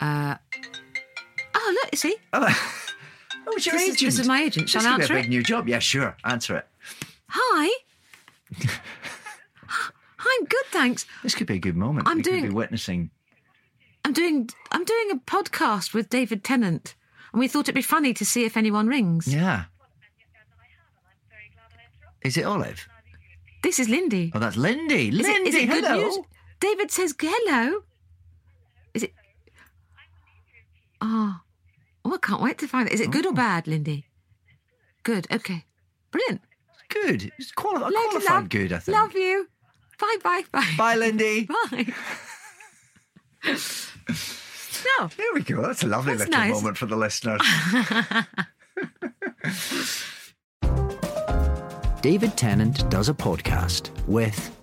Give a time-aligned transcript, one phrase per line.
[0.00, 0.36] Uh,
[1.54, 2.16] oh, look, see?
[2.32, 2.46] Oh,
[3.48, 3.98] it's your This is- agent.
[4.12, 4.68] this is my agent.
[4.68, 5.30] Shall this I could be answer a big it?
[5.30, 5.68] new job.
[5.68, 6.16] Yeah, sure.
[6.24, 6.66] Answer it.
[7.28, 7.68] Hi.
[10.20, 11.06] I'm good, thanks.
[11.22, 12.08] This could be a good moment.
[12.08, 13.10] I'm we could doing- be witnessing.
[14.04, 16.94] I'm doing I'm doing a podcast with David Tennant,
[17.32, 19.26] and we thought it'd be funny to see if anyone rings.
[19.32, 19.64] Yeah.
[22.22, 22.88] Is it Olive?
[23.62, 24.32] This is Lindy.
[24.34, 25.08] Oh, that's Lindy.
[25.08, 26.24] Is Lindy, it, is it good hello.
[26.60, 27.80] David says hello.
[28.94, 29.14] Is it?
[31.00, 31.40] Oh,
[32.04, 32.94] oh, I can't wait to find it.
[32.94, 33.34] Is it good or oh.
[33.34, 34.06] bad, Lindy?
[35.02, 35.26] Good.
[35.30, 35.64] Okay.
[36.10, 36.42] Brilliant.
[36.88, 37.32] Good.
[37.38, 38.96] It's quali- Love- qualified love- good, I think.
[38.96, 39.48] Love you.
[40.00, 40.74] Bye, bye, bye.
[40.76, 41.46] Bye, Lindy.
[41.70, 41.86] Bye.
[43.46, 45.08] no.
[45.16, 45.62] There we go.
[45.62, 46.54] That's a lovely That's little nice.
[46.54, 47.40] moment for the listeners.
[52.00, 54.56] David Tennant does a podcast with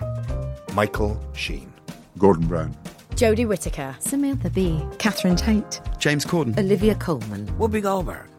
[0.74, 1.72] Michael Sheen.
[2.18, 2.76] Gordon Brown.
[3.16, 6.56] Jodie Whittaker, Samantha Bee, Catherine Tate, James Corden.
[6.60, 7.48] Olivia Colman.
[7.58, 8.30] Whoopi Goldberg.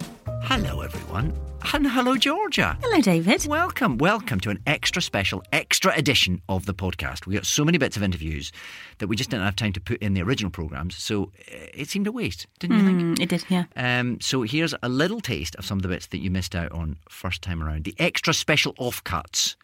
[0.44, 1.34] Hello, everyone.
[1.74, 2.78] And hello, Georgia.
[2.80, 3.44] Hello, David.
[3.48, 7.26] Welcome, welcome to an extra special, extra edition of the podcast.
[7.26, 8.52] We got so many bits of interviews
[8.98, 11.88] that we just didn't have time to put in the original programs, so uh, it
[11.88, 13.00] seemed a waste, didn't you think?
[13.00, 13.64] Mm, it did, yeah.
[13.74, 16.70] Um, so here's a little taste of some of the bits that you missed out
[16.70, 17.82] on first time around.
[17.82, 19.56] The extra special offcuts,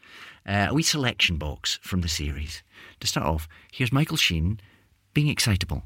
[0.45, 2.65] uh, a wee selection box from the series.
[2.99, 4.59] To start off, here's Michael Sheen
[5.15, 5.85] being excitable.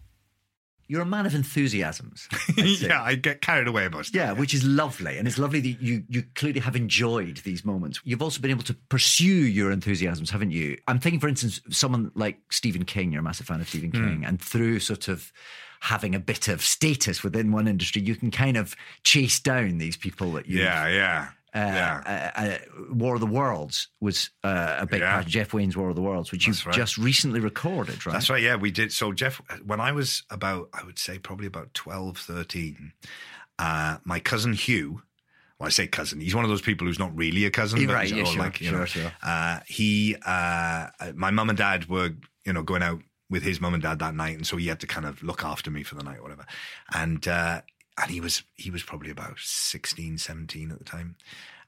[0.89, 2.29] You're a man of enthusiasms.
[2.57, 4.15] Yeah, I get carried away most.
[4.15, 8.01] Yeah, which is lovely, and it's lovely that you you clearly have enjoyed these moments.
[8.05, 10.79] You've also been able to pursue your enthusiasms, haven't you?
[10.89, 13.13] I'm thinking, for instance, someone like Stephen King.
[13.13, 14.05] You're a massive fan of Stephen hmm.
[14.05, 15.33] King, and through sort of
[15.81, 18.75] having a bit of status within one industry, you can kind of
[19.05, 20.61] chase down these people that you.
[20.61, 21.29] Yeah, yeah.
[21.57, 22.31] Uh, yeah.
[22.37, 22.59] uh, uh,
[22.93, 25.13] War of the Worlds was uh, a big Yeah.
[25.13, 26.77] part of Jeff Wayne's War of the Worlds, which That's you've right.
[26.77, 28.13] just recently recorded, right?
[28.13, 28.43] That's right.
[28.43, 28.93] Yeah, we did.
[28.93, 32.93] So, Jeff, when I was about, I would say probably about 12, 13,
[33.59, 35.01] uh, my cousin Hugh,
[35.59, 37.79] well, I say cousin, he's one of those people who's not really a cousin.
[37.81, 39.13] You're but right, he's yeah, sure, like, sure, know, sure.
[39.23, 42.11] Uh, he, uh, my mum and dad were,
[42.45, 43.01] you know, going out
[43.31, 44.37] with his mum and dad that night.
[44.37, 46.45] And so he had to kind of look after me for the night or whatever.
[46.93, 47.63] And, uh,
[48.01, 51.17] and he was, he was probably about 16, 17 at the time.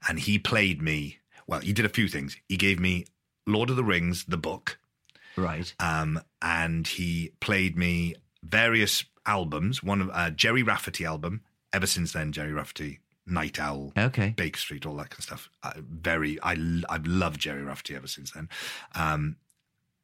[0.08, 2.36] And he played me, well, he did a few things.
[2.48, 3.06] He gave me
[3.46, 4.78] Lord of the Rings, the book.
[5.36, 5.72] right.
[5.80, 9.82] um, and he played me various albums.
[9.82, 11.42] One of uh, Gerry Rafferty album.
[11.72, 14.30] Ever since then, Gerry Rafferty, Night Owl, Okay.
[14.36, 15.50] Baker Street, all that kind of stuff.
[15.62, 16.52] Uh, very, I
[16.88, 18.48] I've loved Gerry Rafferty ever since then.
[18.94, 19.36] Um,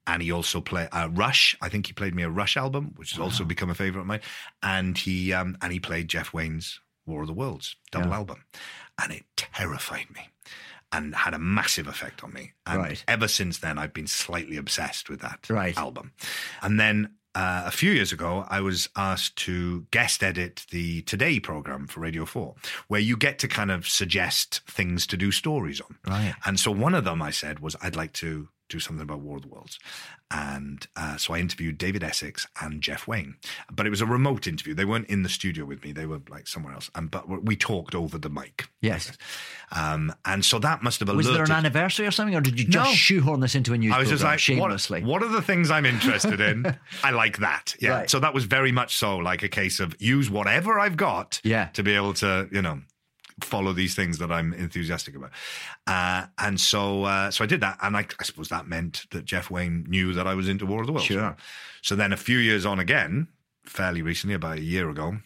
[0.06, 1.56] and he also played uh, Rush.
[1.60, 4.06] I think he played me a Rush album, which has also become a favorite of
[4.06, 4.20] mine.
[4.62, 8.16] And he um, and he played Jeff Wayne's War of the Worlds double Yeah.
[8.16, 8.44] album,
[9.02, 10.28] and it terrified me.
[10.92, 12.52] And had a massive effect on me.
[12.66, 13.04] And Right.
[13.08, 15.76] ever since then, I've been slightly obsessed with that Right.
[15.76, 16.12] album.
[16.62, 21.40] And then uh, a few years ago, I was asked to guest edit the Today
[21.40, 22.54] program for Radio 4,
[22.86, 25.98] where you get to kind of suggest things to do stories on.
[26.06, 26.32] Right.
[26.44, 29.36] And so one of them I said was, I'd like to do something about War
[29.36, 29.78] of the Worlds.
[30.30, 33.36] And uh, so I interviewed David Essex and Jeff Wayne.
[33.70, 34.74] But it was a remote interview.
[34.74, 36.90] They weren't in the studio with me, they were like somewhere else.
[36.94, 38.68] And But we talked over the mic.
[38.80, 39.12] Yes.
[39.72, 41.26] Um, and so that must have alerted.
[41.30, 42.94] Was there an anniversary or something, or did you just No.
[42.94, 45.02] shoehorn this into a news I was just like, shamelessly?
[45.02, 46.76] What, what are the things I'm interested in?
[47.04, 47.76] I like that.
[47.80, 47.90] Yeah.
[47.90, 48.10] Right.
[48.10, 51.66] So that was very much so like a case of use whatever I've got Yeah.
[51.74, 52.80] to be able to, you know,
[53.42, 55.30] follow these things that I'm enthusiastic about.
[55.86, 57.78] Uh, and so, uh, so I did that.
[57.82, 60.80] And I, I suppose that meant that Jeff Wayne knew that I was into War
[60.80, 61.06] of the Worlds.
[61.06, 61.36] Sure.
[61.82, 63.28] So then a few years on again,
[63.64, 65.16] fairly recently, about a year ago,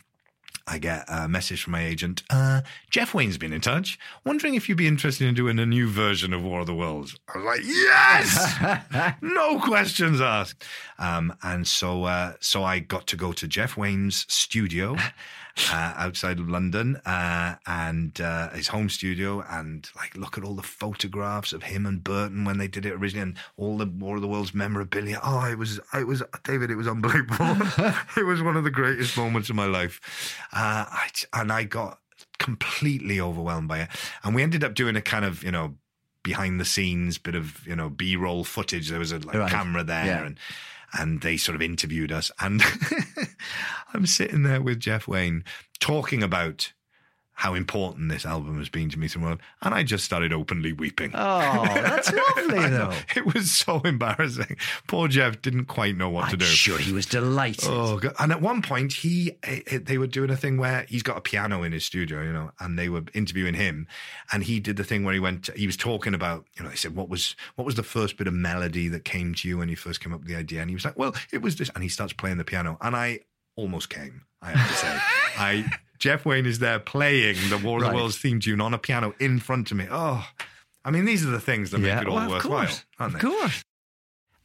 [0.69, 2.23] I get a message from my agent.
[2.29, 2.61] Uh,
[2.91, 6.35] Jeff Wayne's been in touch, wondering if you'd be interested in doing a new version
[6.35, 7.19] of War of the Worlds.
[7.35, 10.65] I was like, yes, no questions asked.
[10.99, 14.97] Um, and so, uh, so I got to go to Jeff Wayne's studio
[15.73, 20.55] uh, outside of London uh, and uh, his home studio, and like look at all
[20.55, 24.17] the photographs of him and Burton when they did it originally, and all the War
[24.17, 25.21] of the Worlds memorabilia.
[25.23, 26.71] Oh, it was, it was David.
[26.71, 27.57] It was unbelievable.
[28.17, 30.01] it was one of the greatest moments of my life,
[30.53, 31.99] uh, I, and I got
[32.39, 33.89] completely overwhelmed by it.
[34.25, 35.75] And we ended up doing a kind of, you know.
[36.25, 38.91] Behind the scenes, bit of you know B roll footage.
[38.91, 39.51] There was a like, Right.
[39.51, 40.25] camera there, Yeah.
[40.27, 40.39] and
[40.93, 42.31] and they sort of interviewed us.
[42.41, 42.61] And
[43.95, 45.45] I'm sitting there with Jeff Wayne
[45.81, 46.73] talking about
[47.33, 50.73] how important this album has been to me through world, and I just started openly
[50.73, 51.13] weeping.
[51.15, 52.93] Oh, that's lovely, though.
[53.15, 54.57] It was so embarrassing.
[54.89, 56.45] Poor Jeff didn't quite know what to I'm do.
[56.47, 57.69] sure he was delighted.
[57.71, 58.13] Oh, God.
[58.19, 61.17] and at one point, he eh, eh, they were doing a thing where he's got
[61.17, 63.87] a piano in his studio, you know, and they were interviewing him,
[64.33, 66.77] and he did the thing where he went, he was talking about, you know, they
[66.77, 69.69] said, what was what was the first bit of melody that came to you when
[69.69, 71.71] you first came up with the idea, and he was like, well, it was this,
[71.77, 73.21] and he starts playing the piano, and I
[73.59, 74.99] almost came, I have to say,
[75.39, 75.65] I.
[75.99, 77.91] Jeff Wayne is there playing the War of Right.
[77.91, 79.87] the Worlds theme tune on a piano in front of me.
[79.91, 80.25] Oh,
[80.85, 82.85] I mean, these are the things that make it all well, worthwhile, course.
[83.01, 83.19] aren't they?
[83.19, 83.63] Of course.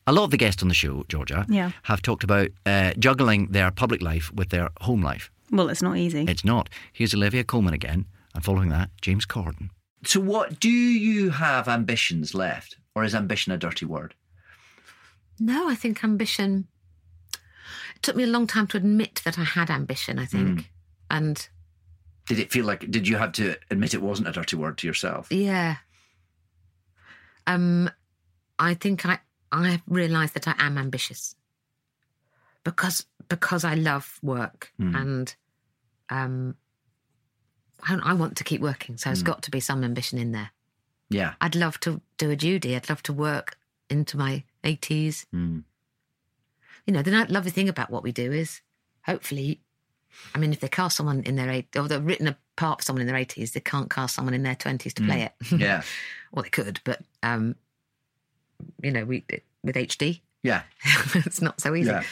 [0.08, 1.72] A lot of the guests on the show, Georgia, Yeah.
[1.84, 5.30] have talked about uh, juggling their public life with their home life.
[5.52, 6.26] Well, it's not easy.
[6.28, 6.70] It's not.
[6.92, 9.70] Here's Olivia Colman again, and following that, James Corden.
[10.04, 14.16] So, what do you have ambitions left, or is ambition a dirty word?
[15.40, 16.68] No, I think ambition.
[17.96, 20.72] It took me a long time to admit that I had ambition, I think.
[21.10, 21.48] And
[22.28, 22.90] Did it feel like?
[22.90, 25.32] Did you have to admit it wasn't a dirty word to yourself?
[25.32, 25.78] yeah.
[27.48, 27.90] Um
[28.60, 29.20] I think I
[29.52, 31.36] I have realised that I am ambitious.
[32.64, 35.36] Because because I love work and
[36.10, 36.56] um
[37.86, 40.52] I, I want to keep working, so there's got to be some ambition in there.
[41.10, 41.34] Yeah.
[41.42, 42.76] I'd love to do a Judy.
[42.76, 43.58] I'd love to work
[43.90, 45.26] into my 80s.
[45.36, 45.64] Mm.
[46.86, 48.62] You know, the lovely thing about what we do is
[49.06, 49.62] hopefully,
[50.36, 52.86] I mean, if they cast someone in their eight, or they've written a part for
[52.86, 55.34] someone in their 80s, they can't cast someone in their 20s to play it.
[55.60, 55.82] Yeah.
[56.32, 57.56] well, they could, but, um,
[58.82, 59.26] you know, we
[59.64, 60.64] with HD, Yeah.
[61.16, 61.90] it's not so easy.
[61.90, 62.04] Yeah.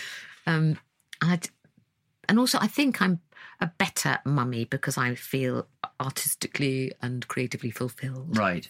[0.48, 0.78] Um,
[1.22, 1.50] I'd,
[2.30, 3.20] and also, I think I'm
[3.60, 5.68] a better mummy because I feel
[6.00, 8.38] artistically and creatively fulfilled.
[8.38, 8.70] Right.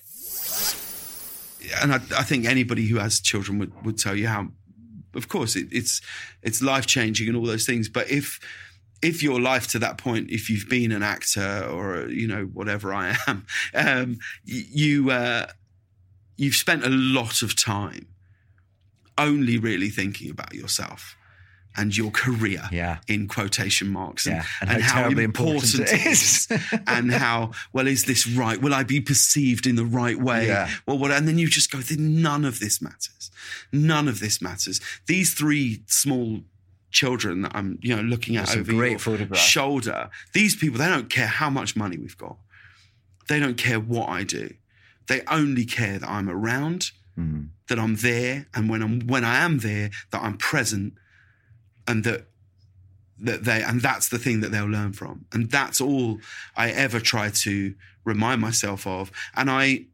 [1.81, 4.49] and I, I think anybody who has children would, would tell you how,
[5.13, 6.01] of course, it, it's
[6.41, 7.89] it's life changing and all those things.
[7.89, 8.39] But if
[9.01, 12.93] if your life to that point, if you've been an actor or you know whatever
[12.93, 15.47] I am, um, you uh,
[16.37, 18.07] you've spent a lot of time
[19.17, 21.15] only really thinking about yourself
[21.77, 22.97] and your career Yeah.
[23.07, 26.47] in quotation marks and, Yeah, and how terribly important it is.
[26.87, 30.69] and how well is this right will i be perceived in the right way Yeah.
[30.85, 33.31] well what and then you just go none of this matters
[33.71, 36.41] none of this matters these three small
[36.91, 39.41] children that i'm you know looking at some over your photographs.
[39.43, 42.35] shoulder these people they don't care how much money we've got
[43.29, 44.53] they don't care what i do
[45.07, 47.49] they only care that i'm around Mm.
[47.67, 50.93] that i'm there and when i'm when i am there that i'm present
[51.91, 52.25] and that
[53.19, 55.25] that they and that's the thing that they'll learn from.
[55.33, 56.19] And that's all
[56.55, 59.11] i ever try to remind myself of.
[59.35, 59.85] And i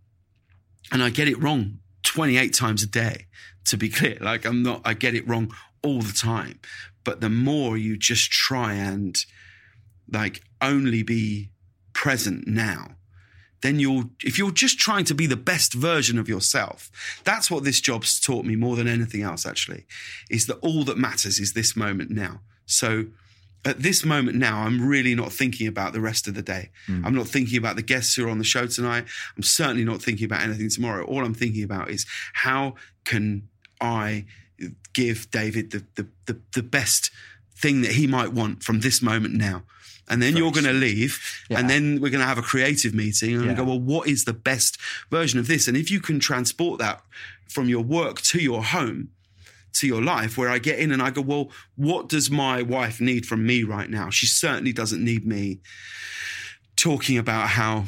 [0.91, 3.25] and i get it wrong 28 times a day
[3.65, 4.17] to be clear.
[4.21, 5.51] Like i'm not i get it wrong
[5.83, 6.59] all the time.
[7.03, 9.17] But the more you just try and
[10.11, 11.49] like only be
[11.93, 12.96] present now
[13.61, 16.91] then you'll if you're just trying to be the best version of yourself
[17.23, 19.85] that's what this job's taught me more than anything else actually
[20.29, 22.41] is that all that matters is this moment now.
[22.65, 23.05] So
[23.65, 26.69] at this moment now i'm really not thinking about the rest of the day.
[26.85, 27.05] Hmm.
[27.05, 29.05] I'm not thinking about the guests who are on the show tonight.
[29.35, 31.05] I'm certainly not thinking about anything tomorrow.
[31.05, 33.47] All i'm thinking about is how can
[33.81, 34.25] i
[34.93, 37.11] give david the the, the, the best
[37.55, 39.63] thing that he might want from this moment now
[40.09, 43.35] and then you're going to leave, and then we're going to have a creative meeting,
[43.35, 43.53] and Yeah.
[43.55, 44.77] go, well, what is the best
[45.11, 45.67] version of this?
[45.67, 47.01] And if you can transport that
[47.49, 49.09] from your work to your home,
[49.73, 52.99] to your life, where I get in and I go, well, what does my wife
[53.01, 54.09] need from me right now?
[54.09, 55.59] She certainly doesn't need me
[56.75, 57.85] talking about how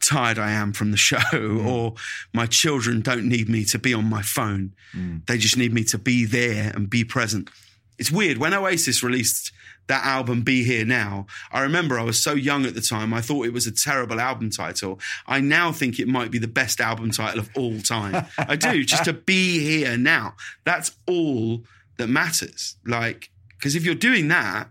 [0.00, 1.66] tired I am from the show, mm.
[1.66, 1.94] or
[2.32, 4.74] my children don't need me to be on my phone.
[4.94, 5.26] Mm.
[5.26, 7.50] They just need me to be there and be present.
[7.98, 8.38] It's weird.
[8.38, 9.52] When Oasis released
[9.88, 13.20] that album, Be Here Now, I remember I was so young at the time, I
[13.20, 14.98] thought it was a terrible album title.
[15.26, 18.26] I now think it might be the best album title of all time.
[18.38, 20.34] I do, just to be here now.
[20.64, 21.62] That's all
[21.98, 22.76] that matters.
[22.84, 24.68] Like, because if you're doing that,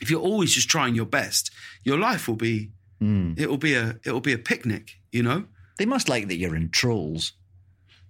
[0.00, 1.50] if you're always just trying your best,
[1.84, 3.34] your life will be hmm.
[3.36, 5.44] it'll be a it'll be a picnic, you know?
[5.78, 7.32] They must like that you're in Trolls.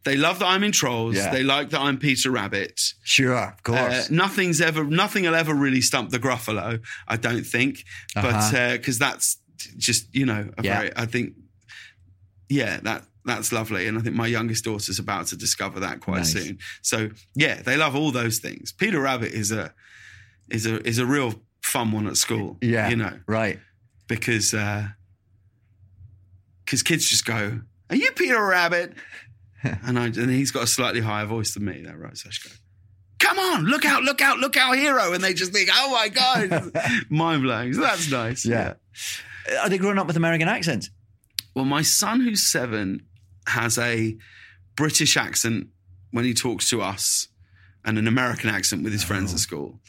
[0.04, 1.14] They love that I'm in Trolls.
[1.16, 1.30] Yeah.
[1.30, 2.80] They like that I'm Peter Rabbit.
[3.04, 4.10] Sure, of Uh, course.
[4.10, 6.80] nothing's ever, nothing will ever really stump the Gruffalo.
[7.06, 8.72] I don't think, but Uh-huh.
[8.72, 9.38] because that's
[9.78, 10.78] just you know, a Yeah.
[10.78, 11.34] very, I think,
[12.48, 16.18] yeah, that that's lovely, and I think my youngest daughter's about to discover that quite
[16.18, 16.32] Nice.
[16.32, 16.58] soon.
[16.82, 18.72] So yeah, they love all those things.
[18.72, 19.72] Peter Rabbit is a
[20.50, 22.58] is a is a real fun one at school.
[22.60, 22.88] yeah.
[22.88, 23.60] you know, Right.
[24.08, 24.52] because
[26.64, 28.94] because kids just go, "Are you Peter Rabbit?"
[29.86, 31.82] and I and he's got a slightly higher voice than me.
[31.82, 32.16] That right?
[32.16, 32.50] So I just go,
[33.18, 35.12] come on, look out, look out, look out, hero.
[35.12, 36.72] And they just think, oh my God,
[37.10, 37.74] mind blowing.
[37.74, 38.44] So that's nice.
[38.44, 38.74] Yeah.
[39.60, 40.90] Are they growing up with American accents?
[41.54, 43.06] Well, my son, who's seven,
[43.46, 44.16] has a
[44.76, 45.68] British accent
[46.10, 47.28] when he talks to us
[47.84, 49.38] and an American accent with his friends at oh.
[49.38, 49.80] school.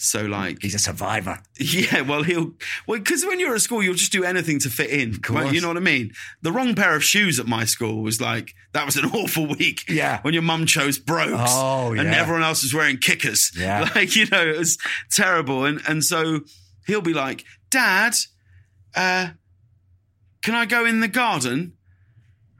[0.00, 1.40] So, like, He's a survivor.
[1.58, 2.52] yeah, well, he'll,
[2.86, 5.20] well, because when you're at school, you'll just do anything to fit in.
[5.20, 5.52] course.
[5.52, 6.12] You know what I mean?
[6.40, 9.84] The wrong pair of shoes at my school was like, that was an awful week.
[9.88, 10.20] Yeah.
[10.22, 12.02] When your mum chose brogues Oh, yeah.
[12.02, 13.50] and everyone else was wearing kickers.
[13.58, 13.88] Yeah.
[13.94, 14.78] Like, you know, it was
[15.10, 15.64] terrible.
[15.64, 16.40] And, and so
[16.86, 18.14] he'll be like, Dad,
[18.94, 19.30] uh,
[20.42, 21.72] can I go in the garden?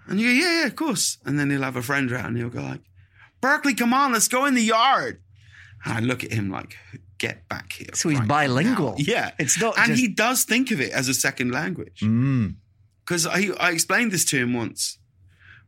[0.09, 1.19] And you go, yeah, yeah, of course.
[1.25, 2.81] And then he'll have a friend around and he'll go like,
[3.41, 5.21] Berkeley, come on, let's go in the yard.
[5.85, 6.77] And I look at him like,
[7.19, 7.89] get back here.
[7.95, 8.91] So he's right bilingual.
[8.93, 9.31] now." Yeah.
[9.39, 12.01] It's not And just- he does think of it as a second language.
[12.01, 12.57] Mm.
[13.05, 14.99] Because I, I explained this to him once.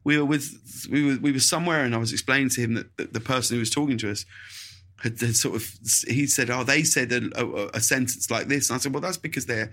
[0.04, 2.97] We were with we were we were somewhere and I was explaining to him that,
[2.97, 4.25] that the person who was talking to us
[5.02, 5.71] had, had sort of
[6.09, 8.71] he said, Oh, they said a, a, a sentence like this.
[8.71, 9.73] And I said, Well, that's because their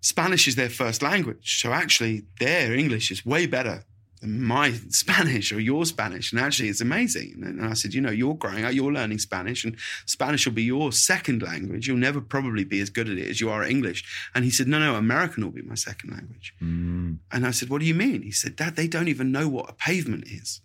[0.00, 1.60] Spanish is their first language.
[1.60, 3.84] So actually their English is way better
[4.22, 6.32] my Spanish or your Spanish.
[6.32, 7.42] And actually it's amazing.
[7.44, 10.64] And I said, you know, you're growing up, you're learning Spanish, and Spanish will be
[10.64, 11.86] your second language.
[11.86, 14.04] You'll never probably be as good at it as you are at English.
[14.34, 16.54] And he said, No, no, American will be my second language.
[16.62, 17.18] Mm.
[17.32, 18.22] And I said, What do you mean?
[18.22, 20.60] He said, Dad, they don't even know what a pavement is.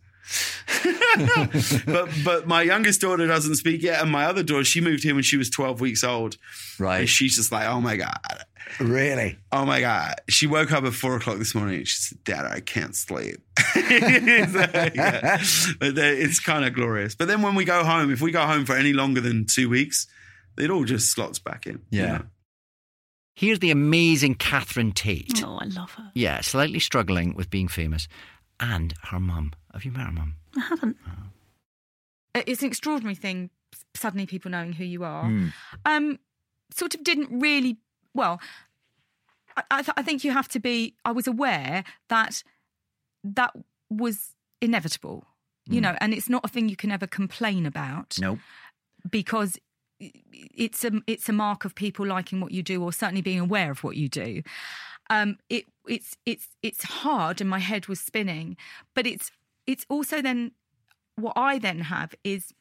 [1.86, 5.14] but but my youngest daughter doesn't speak yet, and my other daughter, she moved here
[5.14, 6.38] when she was 12 weeks old.
[6.80, 7.00] Right.
[7.02, 8.18] And she's just like, Oh my God.
[8.80, 9.38] Really?
[9.52, 10.16] Oh my God.
[10.30, 13.38] She woke up at four o'clock this morning and she said, Dad, I can't sleep.
[13.82, 13.88] So,
[14.96, 15.38] yeah.
[15.80, 17.16] But it's kind of glorious.
[17.16, 19.70] But then when we go home, if we go home for any longer than two
[19.70, 20.08] weeks,
[20.58, 21.82] it all just slots back in.
[21.90, 22.18] you Yeah.
[22.18, 22.24] know?
[23.36, 25.42] Here's the amazing Catherine Tate.
[25.44, 26.12] Oh, I love her.
[26.14, 28.08] Yeah, slightly struggling with being famous.
[28.60, 29.54] And her mum.
[29.74, 30.36] Have you met her mum?
[30.58, 30.98] I haven't.
[32.36, 33.50] it's an extraordinary thing
[33.96, 35.48] suddenly people knowing who you are Hmm.
[35.86, 36.20] um
[36.74, 37.78] sort of didn't really
[38.14, 38.40] well
[39.58, 42.44] I, I, th- I think you have to be i was aware that
[43.24, 43.52] that
[43.90, 45.26] was inevitable
[45.68, 48.40] you know and it's not a thing you can ever complain about Nope.
[49.10, 49.58] because
[50.00, 53.72] it's a it's a mark of people liking what you do or certainly being aware
[53.72, 54.42] of what you do
[55.10, 58.58] um it it's it's it's hard and my head was spinning
[58.96, 59.32] but it's
[59.68, 60.52] it's also then
[61.16, 62.54] what i then have is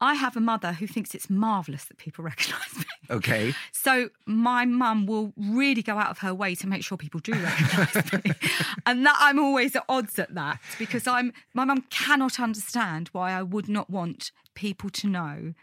[0.00, 2.84] I have a mother who thinks it's marvelous that people recognise me.
[3.10, 3.54] Okay.
[3.72, 7.32] So my mum will really go out of her way to make sure people do
[7.32, 8.32] recognise me,
[8.86, 13.32] and that I'm always at odds at that because I'm my mum cannot understand why
[13.32, 15.54] I would not want people to know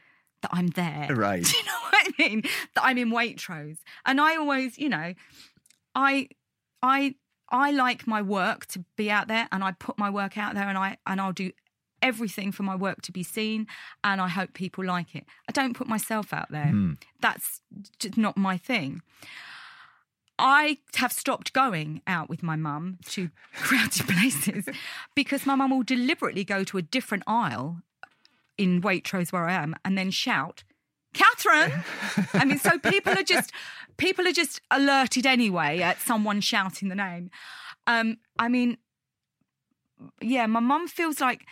[0.42, 1.10] that I'm there.
[1.12, 1.44] Right.
[1.52, 2.42] Do you know what I mean?
[2.76, 5.14] That I'm in Waitrose, and I always, you know,
[5.96, 6.30] I,
[6.82, 7.16] I,
[7.54, 10.68] I like my work to be out there, and I put my work out there,
[10.68, 11.52] and I and I'll do
[12.04, 13.66] everything for my work to be seen
[14.04, 15.26] and I hope people like it.
[15.48, 16.68] I don't put myself out there.
[16.68, 16.94] Hmm.
[17.22, 17.62] That's
[17.98, 19.02] just not my thing.
[20.38, 24.68] I have stopped going out with my mum to crowded places
[25.16, 27.78] because my mum will deliberately go to a different aisle
[28.58, 30.64] in Waitrose where I am and then shout,
[31.14, 31.84] Catherine.
[32.34, 33.52] I mean, so people are just
[33.98, 37.30] people are just alerted anyway at someone shouting the name.
[37.88, 38.78] Um, I mean,
[40.22, 41.46] yeah, my mum feels like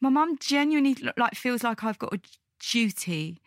[0.00, 2.20] my mum genuinely like feels like I've got a
[2.60, 3.40] duty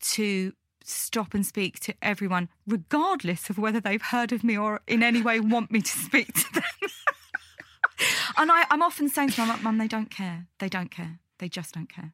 [0.00, 0.52] to
[0.84, 5.22] stop and speak to everyone, regardless of whether they've heard of me or in any
[5.22, 6.62] way want me to speak to them.
[8.36, 10.46] and I, I'm often saying to my mum, Mum, they don't care.
[10.58, 11.18] They don't care.
[11.38, 12.12] They just don't care.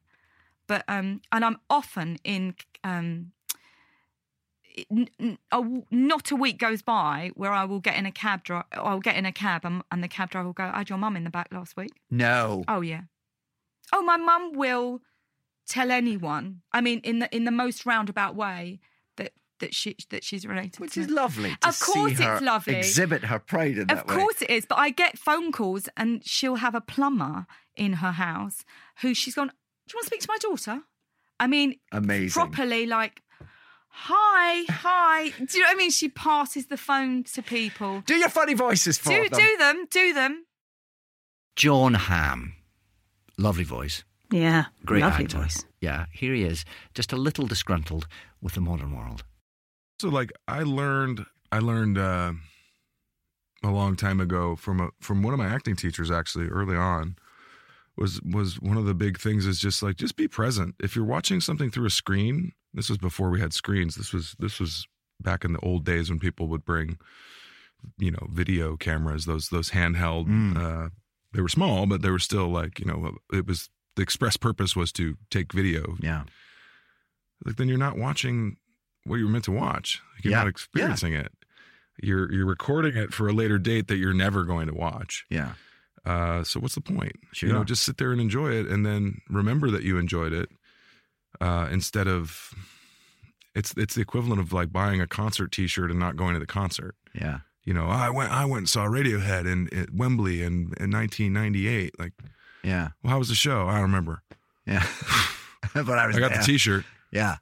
[0.67, 3.40] But um, and I'm often in um, n- n- a w-
[5.91, 8.65] not a week goes by where I will get in a cab drive.
[8.73, 10.97] I'll get in a cab and, and the cab driver will go, "I had your
[10.97, 12.63] mum in the back last week." No.
[12.67, 13.01] Oh yeah.
[13.93, 15.01] Oh, my mum will
[15.67, 16.61] tell anyone.
[16.71, 18.79] I mean, in the in the most roundabout way
[19.17, 20.79] that that she that she's related.
[20.79, 21.55] Which to is lovely.
[21.61, 22.75] To Of course it's lovely.
[22.75, 24.13] Exhibit her pride in that way.
[24.13, 27.93] Of course it is, but I get phone calls and she'll have a plumber in
[27.93, 28.63] her house
[29.01, 29.47] who she's gone.
[29.47, 29.53] Do
[29.93, 30.81] you want to speak to my daughter?
[31.39, 32.29] I mean, Amazing.
[32.31, 33.21] properly like.
[33.93, 35.29] Hi, hi.
[35.37, 35.91] Do you know what I mean?
[35.91, 38.01] She passes the phone to people.
[38.05, 39.39] Do your funny voices for Do them.
[39.39, 40.45] do them, do them.
[41.55, 42.55] Jon Hamm.
[43.37, 44.03] Lovely voice.
[44.31, 44.65] Yeah.
[44.85, 45.39] Great Lovely actor.
[45.39, 45.65] voice.
[45.81, 48.07] Yeah, here he is, just a little disgruntled
[48.41, 49.23] with the modern world.
[49.99, 52.33] So like I learned I learned uh,
[53.63, 57.17] a long time ago from a from one of my acting teachers actually early on
[57.97, 60.75] was was one of the big things is just like just be present.
[60.79, 63.95] If you're watching something through a screen, this was before we had screens.
[63.95, 64.85] This was this was
[65.19, 66.97] back in the old days when people would bring
[67.97, 70.89] you know video cameras, those those handheld uh
[71.33, 74.75] they were small, but they were still like, you know, it was the express purpose
[74.75, 75.95] was to take video.
[76.01, 76.23] Yeah.
[77.45, 78.57] Like then you're not watching
[79.05, 80.01] what you were meant to watch.
[80.15, 80.39] Like, you're Yeah.
[80.39, 81.31] not experiencing it.
[82.01, 85.25] You're you're recording it for a later date that you're never going to watch.
[85.29, 85.53] Yeah.
[86.05, 87.13] Uh, so what's the point?
[87.31, 87.49] Sure.
[87.49, 90.49] You know, just sit there and enjoy it, and then remember that you enjoyed it.
[91.41, 92.53] Uh, instead of,
[93.55, 96.45] it's it's the equivalent of like buying a concert T-shirt and not going to the
[96.45, 96.95] concert.
[97.13, 97.39] Yeah.
[97.63, 101.99] You know, I went I went and saw Radiohead in at Wembley in, in 1998.
[101.99, 102.13] Like,
[102.63, 102.89] Yeah.
[103.03, 103.67] well, how was the show?
[103.67, 104.21] I don't remember.
[104.65, 104.85] Yeah.
[105.73, 106.39] but I was I got there.
[106.39, 106.85] the T-shirt.
[107.11, 107.37] Yeah.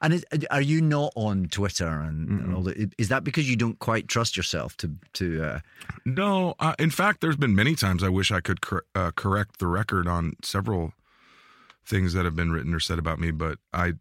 [0.00, 2.92] And is, are you not on Twitter and, and all that?
[2.98, 5.44] Is that because you don't quite trust yourself to to?
[5.44, 5.60] Uh,
[6.04, 9.58] No, uh, in fact, there's been many times I wish I could cor- uh, correct
[9.60, 10.92] the record on several
[11.86, 13.94] things that have been written or said about me, but I,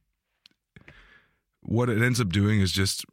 [1.61, 3.05] what it ends up doing is just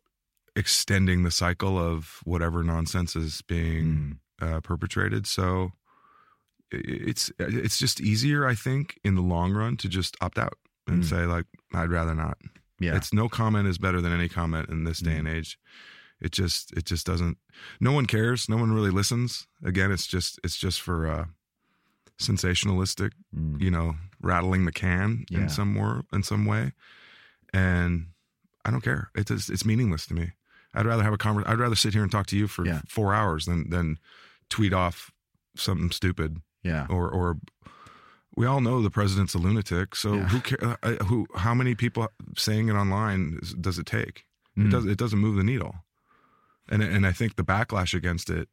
[0.57, 5.27] extending the cycle of whatever nonsense is being uh, perpetrated.
[5.27, 5.73] So
[6.71, 10.55] it's it's just easier, I think, in the long run to just opt out
[10.87, 11.07] and Mm.
[11.09, 12.39] say like, I'd rather not.
[12.81, 12.97] yeah.
[12.97, 15.59] It's no comment is better than any comment in this day and age.
[16.21, 17.39] It just it just doesn't
[17.81, 18.49] no one cares.
[18.49, 19.47] No one really listens.
[19.65, 21.25] Again, it's just it's just for uh
[22.21, 23.61] sensationalistic, Mm.
[23.61, 25.41] you know, rattling the can Yeah.
[25.41, 26.73] in some more in some way.
[27.53, 28.09] And
[28.65, 29.11] I don't care.
[29.15, 30.33] It's just, it's meaningless to me.
[30.75, 32.83] I'd rather have a conver- I'd rather sit here and talk to you for Yeah.
[32.89, 33.99] 4 hours than than
[34.51, 35.11] tweet off
[35.57, 36.87] something stupid yeah.
[36.89, 37.37] or or
[38.37, 39.97] we all know the president's a lunatic.
[39.97, 40.29] So Yeah.
[40.29, 40.79] who care?
[40.83, 41.27] Uh, who?
[41.37, 44.27] How many people saying it online does it take?
[44.57, 44.71] It Mm.
[44.71, 44.85] does.
[44.87, 45.85] It doesn't move the needle,
[46.69, 48.49] and and I think the backlash against it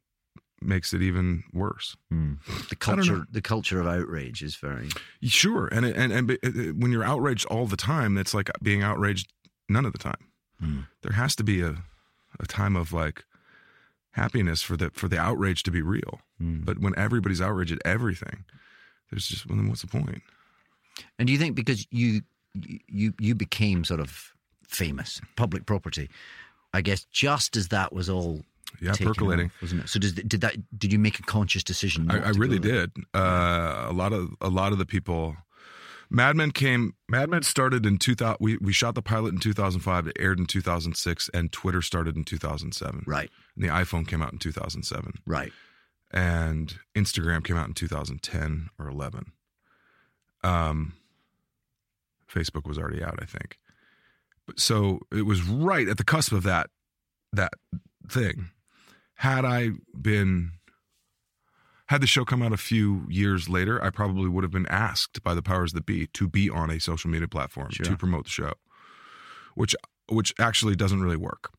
[0.62, 1.96] makes it even worse.
[2.12, 2.38] Mm.
[2.44, 3.04] The I don't know.
[3.14, 4.88] culture, the culture of outrage is very.
[5.22, 8.50] Sure, and it- and and it- it- when you're outraged all the time, it's like
[8.62, 9.32] being outraged
[9.68, 10.30] none of the time.
[10.62, 10.86] Mm.
[11.02, 11.82] There has to be a
[12.40, 13.24] a time of like
[14.12, 16.20] happiness for the for the outrage to be real.
[16.40, 16.64] Mm.
[16.64, 18.44] But when everybody's outraged at everything,
[19.10, 20.22] there's just well, then what's the point?
[21.18, 22.22] And do you think because you
[22.88, 24.32] you you became sort of
[24.66, 26.08] famous, public property,
[26.72, 28.44] I guess just as that was all
[28.80, 29.46] Yeah, percolating.
[29.46, 29.88] off, wasn't it?
[29.88, 32.10] So does did that did you make a conscious decision?
[32.10, 32.92] I, I really did.
[33.14, 35.36] Uh, a lot of a lot of the people.
[36.08, 36.94] Mad Men came.
[37.08, 38.36] Mad Men started in 2000.
[38.40, 40.06] We we shot the pilot in 2005.
[40.06, 43.04] It aired in 2006, and Twitter started in 2007.
[43.06, 45.52] Right, And the iPhone came out in 2007, right.
[46.12, 49.32] and Instagram came out in 2010 or 11.
[50.44, 50.92] Um,
[52.32, 53.58] Facebook was already out, I think.
[54.46, 56.70] But so it was right at the cusp of that
[57.32, 57.52] that
[58.08, 58.50] thing.
[59.16, 60.52] Had I been
[61.86, 65.22] had the show come out a few years later, I probably would have been asked
[65.22, 67.86] by the powers that be to be on a social media platform Sure.
[67.86, 68.52] to promote the show,
[69.54, 69.74] which
[70.08, 71.50] which actually doesn't really work.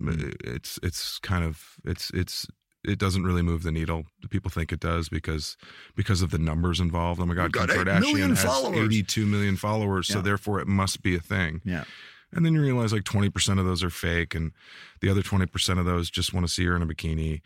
[0.00, 0.30] Hmm.
[0.44, 2.46] It's it's kind of it's it's
[2.84, 4.04] it doesn't really move the needle.
[4.30, 5.56] People think it does because
[5.96, 7.20] because of the numbers involved.
[7.20, 8.78] Oh my God, Kim Kardashian has followers.
[8.86, 11.60] 82 million followers, so therefore it must be a thing.
[11.64, 11.84] Yeah,
[12.32, 14.52] And then you realize like 20% of those are fake, and
[15.00, 17.40] the other 20% of those just want to see her in a bikini.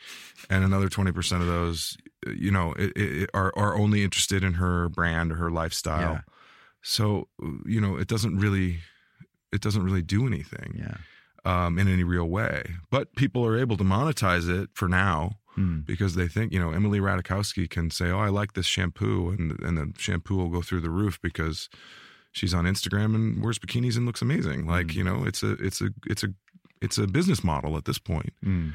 [0.50, 4.88] And another 20% of those, you know, it, it, are, are only interested in her
[4.88, 6.14] brand or her lifestyle.
[6.14, 6.20] Yeah.
[6.82, 7.28] So,
[7.64, 8.80] you know, it doesn't really,
[9.52, 10.96] it doesn't really do anything yeah.
[11.44, 12.64] um, in any real way.
[12.90, 15.84] But people are able to monetize it for now Mm.
[15.84, 19.60] because they think, you know, Emily Ratajkowski can say, "Oh, I like this shampoo," and
[19.60, 21.68] and the shampoo will go through the roof because
[22.32, 24.66] she's on Instagram and wears bikinis and looks amazing.
[24.66, 26.28] Like, you know, it's a it's a it's a
[26.80, 28.32] it's a business model at this point.
[28.44, 28.74] Mm.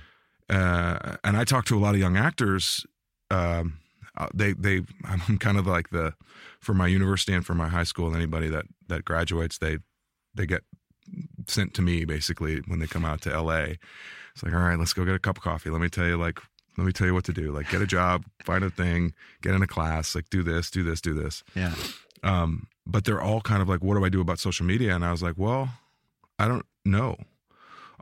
[0.50, 2.86] Uh, and I talk to a lot of young actors.
[3.30, 3.80] Um,
[4.16, 6.14] uh, they they I'm kind of like the
[6.62, 9.80] for my university and for my high school and anybody that that graduates they
[10.34, 10.64] they get
[11.48, 13.74] sent to me basically when they come out to LA.
[14.34, 15.70] It's like, all right, let's go get a cup of coffee.
[15.70, 16.40] Let me tell you like
[16.78, 17.52] let me tell you what to do.
[17.52, 20.84] Like get a job, find a thing, get in a class, like do this, do
[20.84, 21.44] this, do this.
[21.56, 21.74] Yeah.
[22.24, 24.96] Um, but they're all kind of like, what do I do about social media?
[24.96, 25.70] And I was like, well,
[26.40, 27.18] I don't know.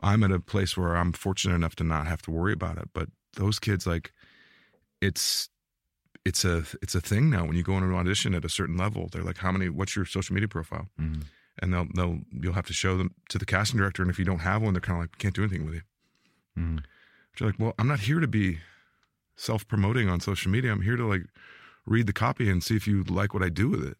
[0.00, 2.90] I'm at a place where I'm fortunate enough to not have to worry about it.
[2.92, 4.12] But those kids, like,
[5.00, 5.48] it's
[6.24, 7.44] it's a it's a thing now.
[7.46, 9.68] When you go into an audition at a certain level, they're like, how many?
[9.68, 10.88] What's your social media profile?
[11.00, 11.22] Mhm.
[11.62, 14.02] And they'll they'll you'll have to show them to the casting director.
[14.02, 15.82] And if you don't have one, they're kind of like, can't do anything with you.
[16.58, 16.76] Mhm.
[16.76, 18.58] Which you're like, well, I'm not here to be
[19.36, 20.72] self promoting on social media.
[20.72, 21.22] I'm here to like
[21.86, 23.96] read the copy and see if you like what I do with it.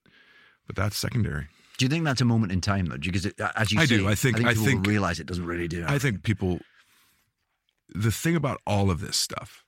[0.67, 1.47] But that's secondary.
[1.79, 2.97] Do you think that's a moment in time though?
[2.97, 4.09] Because it, as you I say, do.
[4.09, 5.79] I think- I people think- realize it doesn't really do.
[5.79, 5.95] Anything.
[5.95, 6.61] I think people,
[7.95, 9.65] the thing about all of this stuff,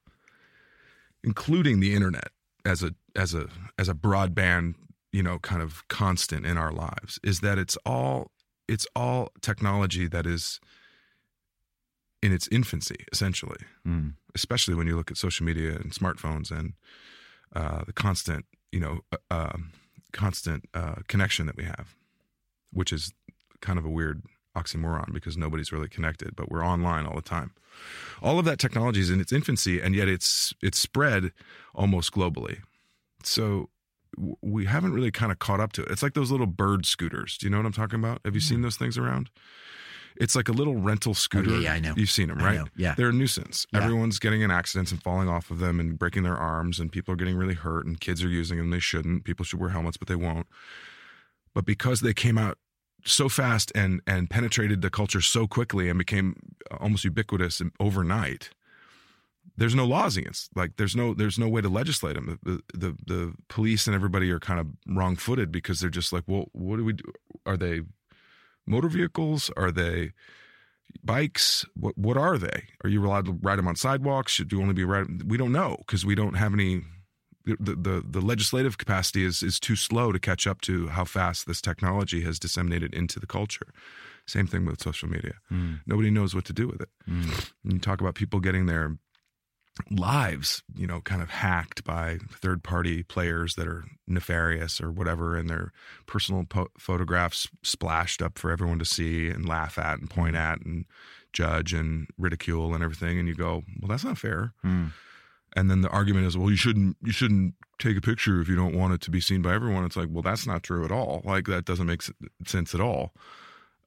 [1.23, 2.31] including the internet
[2.65, 4.75] as a as a as a broadband,
[5.13, 8.31] you know, kind of constant in our lives, is that it's all
[8.67, 10.61] it's all technology that is
[12.23, 13.59] in its infancy, essentially.
[13.87, 14.15] Mm.
[14.35, 16.73] Especially when you look at social media and smartphones and
[17.55, 19.73] uh, the constant, you know, uh, um,
[20.19, 21.95] constant uh, connection that we have,
[22.73, 23.13] which is
[23.61, 24.23] kind of a weird
[24.57, 27.53] oxymoron because nobody's really connected, but we're online all the time.
[28.21, 31.31] All of that technology is in its infancy, and yet it's it's spread
[31.73, 32.59] almost globally.
[33.23, 33.69] So
[34.43, 35.91] we haven't really kind of caught up to it.
[35.93, 37.39] It's like those little bird scooters.
[37.39, 38.21] Do you know what I'm talking about?
[38.25, 39.31] Have you seen those things around?
[40.16, 41.61] It's like a little rental oh, scooter.
[41.61, 41.94] yeah, I know.
[41.97, 42.66] You've seen them, right?
[42.77, 42.94] yeah.
[42.97, 43.66] They're a nuisance.
[43.73, 43.83] Yeah.
[43.83, 47.12] Everyone's getting in accidents and falling off of them and breaking their arms, and people
[47.12, 48.71] are getting really hurt, and kids are using them.
[48.71, 49.25] They shouldn't.
[49.25, 50.47] People should wear helmets, but they won't.
[51.55, 52.59] But because they came out
[53.05, 56.35] so fast and and penetrated the culture so quickly and became
[56.71, 58.51] uh, almost ubiquitous overnight,
[59.57, 60.57] there's no laws against.
[60.57, 62.38] Like there's no there's no way to legislate them.
[62.42, 66.25] The the, the police and everybody are kind of wrong footed because they're just like,
[66.27, 67.12] well, what do we do?
[67.47, 67.83] Are they
[68.69, 69.51] motor vehicles?
[69.57, 70.13] Are they
[71.03, 71.65] bikes?
[71.75, 72.65] What what are they?
[72.85, 74.33] Are you allowed to ride them on sidewalks?
[74.33, 75.23] Should you only be riding?
[75.27, 76.83] We don't know because we don't have any.
[77.45, 81.47] The, the the legislative capacity is is too slow to catch up to how fast
[81.47, 83.69] this technology has disseminated into the culture.
[84.27, 85.35] Same thing with social media.
[85.49, 85.77] Hmm.
[85.87, 86.91] Nobody knows what to do with it.
[87.65, 88.99] And you talk about people getting their
[89.91, 95.37] lives, you know, kind of hacked by third party players that are nefarious or whatever,
[95.37, 95.73] and their
[96.07, 100.61] personal po- photographs splashed up for everyone to see and laugh at and point at
[100.62, 100.85] and
[101.33, 103.19] judge and ridicule and everything.
[103.19, 104.53] And you go, well, that's not fair.
[105.57, 108.57] And then the argument is, well, you shouldn't you shouldn't take a picture if you
[108.57, 109.85] don't want it to be seen by everyone.
[109.85, 111.23] It's like, well, that's not true at all.
[111.25, 112.11] Like that doesn't make s-
[112.47, 113.12] sense at all.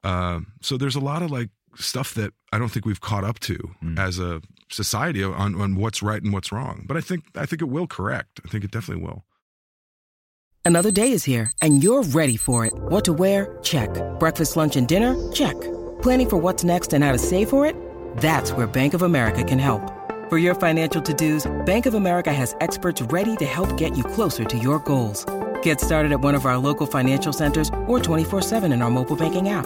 [0.04, 3.40] Um, so there's a lot of like stuff that I don't think we've caught up
[3.42, 4.00] to mm.
[4.00, 6.86] as a society on, on what's right and what's wrong.
[6.88, 8.40] But I think I think it will correct.
[8.46, 9.26] I think it definitely will.
[10.64, 12.74] Another day is here, and you're ready for it.
[12.74, 13.58] What to wear?
[13.64, 13.90] Check.
[14.20, 15.32] Breakfast, lunch, and dinner?
[15.32, 15.60] Check.
[16.02, 17.76] Planning for what's next and how to save for it?
[18.18, 19.82] That's where Bank of America can help.
[20.30, 24.04] For your financial to dos, Bank of America has experts ready to help get you
[24.04, 25.26] closer to your goals.
[25.64, 29.50] Get started at one of our local financial centers or 24-7 in our mobile banking
[29.50, 29.66] app.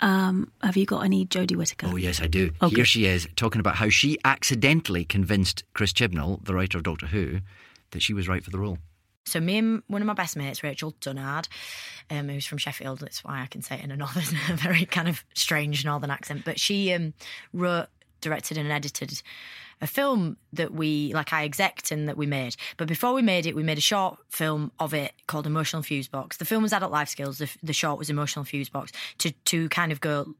[0.00, 1.88] Um, have you got any Jodie Whittaker?
[1.90, 2.50] Oh, yes, I do.
[2.62, 2.76] Okay.
[2.76, 7.06] Here she is talking about how she accidentally convinced Chris Chibnall, the writer of Doctor
[7.06, 7.40] Who,
[7.90, 8.78] that she was right for the role.
[9.26, 11.48] So me and one of my best mates, Rachel Tunnard,
[12.10, 13.00] um, who's from Sheffield.
[13.00, 14.24] That's why I can say it in a northern,
[14.56, 16.44] very kind of strange northern accent.
[16.44, 17.12] But she um,
[17.52, 17.86] wrote,
[18.20, 19.22] directed, and edited
[19.80, 22.56] a film that we, like, I execed and that we made.
[22.76, 26.08] But before we made it, we made a short film of it called Emotional Fuse
[26.08, 26.36] Box.
[26.36, 27.38] The film was Adult Life Skills.
[27.38, 30.34] The, the short was Emotional Fuse Box to to kind of go.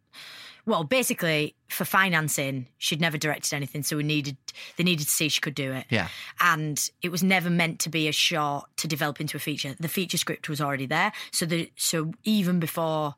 [0.67, 4.37] Well, basically, for financing, she'd never directed anything, so we needed
[4.77, 6.09] they needed to see she could do it Yeah.
[6.39, 9.75] and it was never meant to be a short to develop into a feature.
[9.81, 13.15] The feature script was already there, so the so even before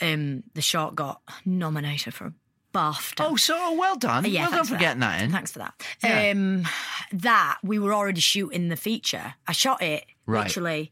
[0.00, 2.32] um, the short got nominated for a
[2.72, 3.20] BAFTA.
[3.28, 4.24] Oh, so well done.
[4.24, 5.30] Yeah, well done for getting that in.
[5.30, 5.74] Thanks for that.
[6.02, 6.30] Yeah.
[6.30, 6.64] Um,
[7.12, 9.34] that we were already shooting the feature.
[9.46, 10.44] I shot it Right.
[10.44, 10.90] literally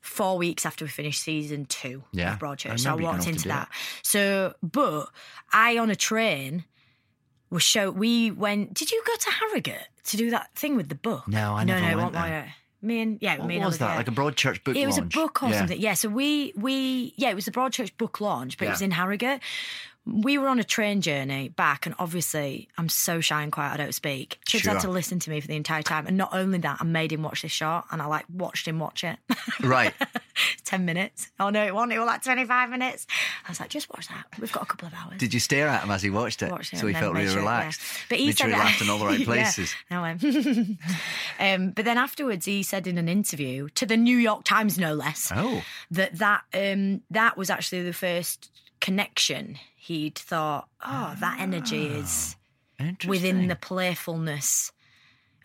[0.00, 2.34] four weeks after we finished season two Yeah.
[2.34, 2.70] of Broadchurch.
[2.72, 3.68] I so I remember you going walked into that.
[4.02, 5.06] So, but
[5.52, 6.64] I on a train
[7.50, 7.90] was show.
[7.90, 8.74] We went.
[8.74, 11.28] Did you go to Harrogate to do that thing with the book?
[11.28, 12.54] No, I no, never no, went there.
[12.84, 13.94] Me and yeah, What me and was that?
[13.96, 15.58] Like a Broadchurch book It was a book or Yeah.
[15.58, 15.80] something.
[15.80, 15.94] Yeah.
[15.94, 19.40] So we we yeah, it was the Broadchurch book launch, but it was in Harrogate.
[20.04, 23.76] We were on a train journey back, and obviously I'm so shy and quiet I
[23.76, 24.38] don't speak.
[24.44, 24.72] Kids Sure.
[24.72, 27.12] had to listen to me for the entire time, and not only that, I made
[27.12, 29.16] him watch this short, and I like watched him watch it.
[29.62, 29.92] Right.
[30.64, 31.30] Ten minutes.
[31.38, 31.92] Oh no, it wasn't.
[31.92, 33.06] It was like twenty five minutes.
[33.46, 34.24] I was like, just watch that.
[34.40, 35.18] We've got a couple of hours.
[35.18, 36.50] Did you stare at him as he watched it?
[36.50, 37.40] Watched it so he felt really sure- yeah.
[37.40, 37.80] relaxed.
[38.08, 39.24] But he Made sure said he laughed in all the right Yeah.
[39.26, 39.74] places.
[39.90, 40.18] No, um,
[41.38, 44.94] um, but then afterwards, he said in an interview to the New York Times, no
[44.94, 45.62] less, Oh.
[45.90, 50.68] that that um, that was actually the first connection he'd thought.
[50.84, 52.36] Oh, that energy is
[53.06, 54.72] within the playfulness.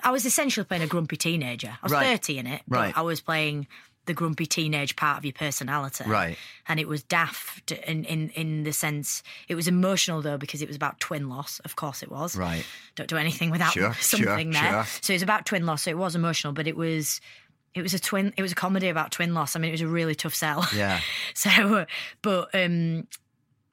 [0.03, 1.69] I was essentially playing a grumpy teenager.
[1.81, 2.05] I was Right.
[2.05, 2.97] thirty in it, but Right.
[2.97, 3.67] I was playing
[4.05, 6.37] the grumpy teenage part of your personality Right.
[6.65, 10.67] and it was daft in, in in the sense it was emotional though because it
[10.69, 12.65] was about twin loss of course it was Right.
[12.95, 14.85] don't do anything without Sure, something sure, there sure.
[15.01, 17.19] so it was about twin loss so it was emotional but it was
[17.73, 18.33] it was a twin.
[18.37, 19.55] It was a comedy about twin loss.
[19.55, 20.65] I mean, it was a really tough sell.
[20.73, 20.99] Yeah.
[21.35, 21.85] So,
[22.23, 23.07] but um,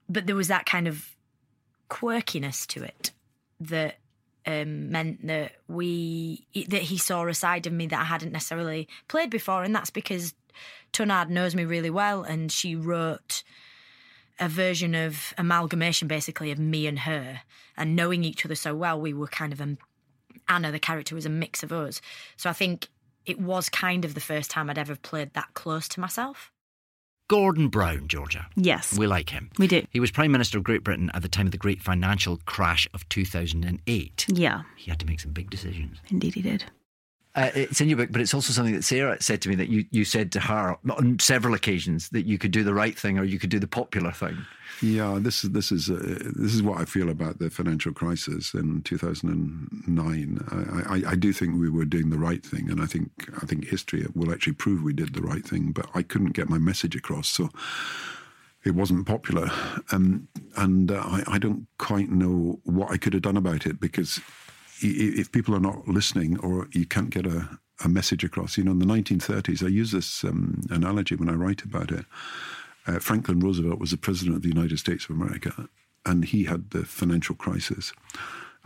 [0.09, 1.14] but there was that kind of
[1.90, 3.12] quirkiness to it
[3.61, 3.97] that
[4.47, 8.88] um, meant that we that he saw a side of me that I hadn't necessarily
[9.09, 10.35] played before, and that's because
[10.93, 13.43] Tunnard knows me really well, and she wrote
[14.40, 17.40] a version of amalgamation, basically, of me and her,
[17.77, 19.77] and knowing each other so well, we were kind of a
[20.49, 22.01] Anna, the character, was a mix of us.
[22.37, 22.88] So I think
[23.25, 26.51] it was kind of the first time I'd ever played that close to myself.
[27.29, 28.47] Gordon Brown, Georgia.
[28.55, 28.99] Yes.
[28.99, 29.51] We like him.
[29.59, 29.83] We do.
[29.91, 32.87] He was Prime Minister of Great Britain at the time of the great financial crash
[32.93, 34.27] of 2008.
[34.29, 35.99] Yeah, He had to make some big decisions.
[36.11, 36.65] indeed he did.
[37.37, 39.68] Uh, it's in your book, but it's also something that Sarah said to me that
[39.68, 43.18] you, you said to her on several occasions that you could do the right thing
[43.18, 44.47] or you could do the popular thing.
[44.81, 45.94] Yeah, this is this is uh,
[46.37, 50.47] this is what I feel about the financial crisis in 2009.
[50.51, 53.47] I, I, I do think we were doing the right thing, and I think I
[53.47, 55.73] think history will actually prove we did the right thing.
[55.73, 57.51] But I couldn't get my message across, so
[58.64, 59.51] it wasn't popular,
[59.92, 63.81] um, and uh, I, I don't quite know what I could have done about it
[63.81, 64.20] because
[64.90, 67.49] if people are not listening or you can't get a,
[67.85, 71.35] a message across, you know, in the 1930s, I use this um, analogy when I
[71.35, 72.05] write about it.
[72.87, 75.68] Uh, Franklin Roosevelt was the president of the United States of America,
[76.05, 77.92] and he had the financial crisis.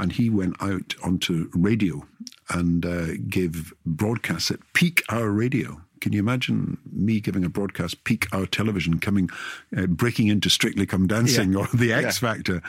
[0.00, 2.06] And he went out onto radio
[2.50, 5.80] and uh, gave broadcasts at peak hour radio.
[6.00, 9.28] Can you imagine me giving a broadcast peak hour television, coming,
[9.76, 11.58] uh, breaking into Strictly Come Dancing Yeah.
[11.58, 12.28] or The X Yeah.
[12.32, 12.62] Factor?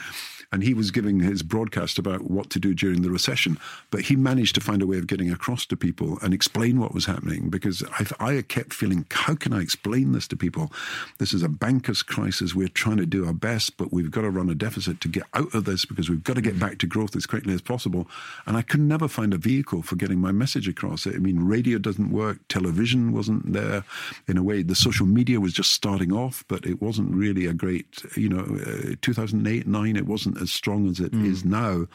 [0.52, 3.58] And he was giving his broadcast about what to do during the recession.
[3.90, 6.92] But he managed to find a way of getting across to people and explain what
[6.92, 10.72] was happening because I, I kept feeling, how can I explain this to people?
[11.18, 12.54] This is a banker's crisis.
[12.54, 15.24] We're trying to do our best, but we've got to run a deficit to get
[15.34, 18.08] out of this because we've got to get back to growth as quickly as possible.
[18.46, 21.06] And I could never find a vehicle for getting my message across.
[21.06, 23.84] I mean, radio doesn't work, television wasn't there
[24.26, 24.62] in a way.
[24.62, 28.40] The social media was just starting off, but it wasn't really a great, you know,
[28.40, 31.86] uh, 2008, 9, it wasn't as strong as it is now.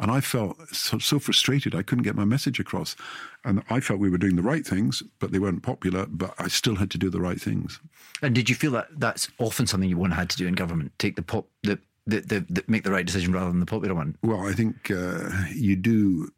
[0.00, 1.74] And I felt so, so frustrated.
[1.74, 2.96] I couldn't get my message across.
[3.44, 6.48] And I felt we were doing the right things, but they weren't popular, but I
[6.48, 7.80] still had to do the right things.
[8.22, 10.92] And did you feel that that's often something you one had to do in government?
[10.98, 13.94] Take the pop, the, the, the, the make the right decision rather than the popular
[13.94, 14.16] one?
[14.22, 16.32] Well, I think uh, you do.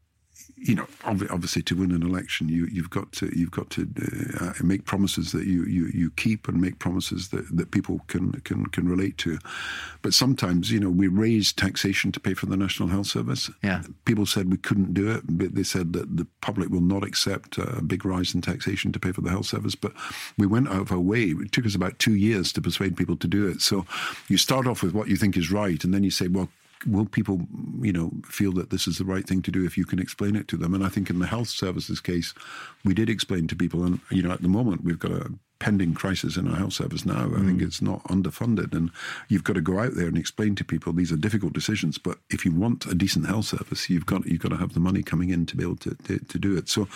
[0.66, 3.86] You know, obvi- obviously, to win an election, you, you've got to you've got to
[4.40, 8.32] uh, make promises that you, you, you keep and make promises that, that people can,
[8.40, 9.38] can can relate to.
[10.00, 13.50] But sometimes, you know, we raised taxation to pay for the National Health Service.
[13.62, 13.82] Yeah.
[14.06, 17.58] People said we couldn't do it, but they said that the public will not accept
[17.58, 19.74] a big rise in taxation to pay for the health service.
[19.74, 19.92] But
[20.38, 21.24] we went out of our way.
[21.24, 23.60] It took us about two years to persuade people to do it.
[23.60, 23.84] So
[24.28, 26.48] you start off with what you think is right, and then you say, well,
[26.86, 27.46] will people,
[27.80, 30.36] you know, feel that this is the right thing to do if you can explain
[30.36, 30.74] it to them?
[30.74, 32.34] And I think in the health services case,
[32.84, 35.32] we did explain to people, and you know, at the moment we've got a
[35.64, 37.30] pending crisis in our health service now.
[37.34, 38.90] I think it's not underfunded, and
[39.28, 41.96] you've got to go out there and explain to people these are difficult decisions.
[41.96, 44.80] But if you want a decent health service, you've got you've got to have the
[44.80, 46.68] money coming in to be able to to, to do it.
[46.68, 46.86] So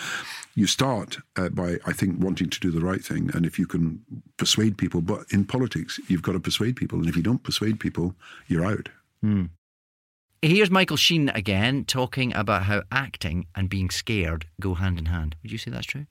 [0.55, 3.65] you start uh, by, I think, wanting to do the right thing, and if you
[3.65, 4.03] can
[4.37, 7.79] persuade people, but in politics, you've got to persuade people, and if you don't persuade
[7.79, 8.13] people,
[8.47, 8.89] you're out.
[10.41, 15.35] Here's Michael Sheen again talking about how acting and being scared go hand in hand.
[15.43, 16.05] Would you say that's true?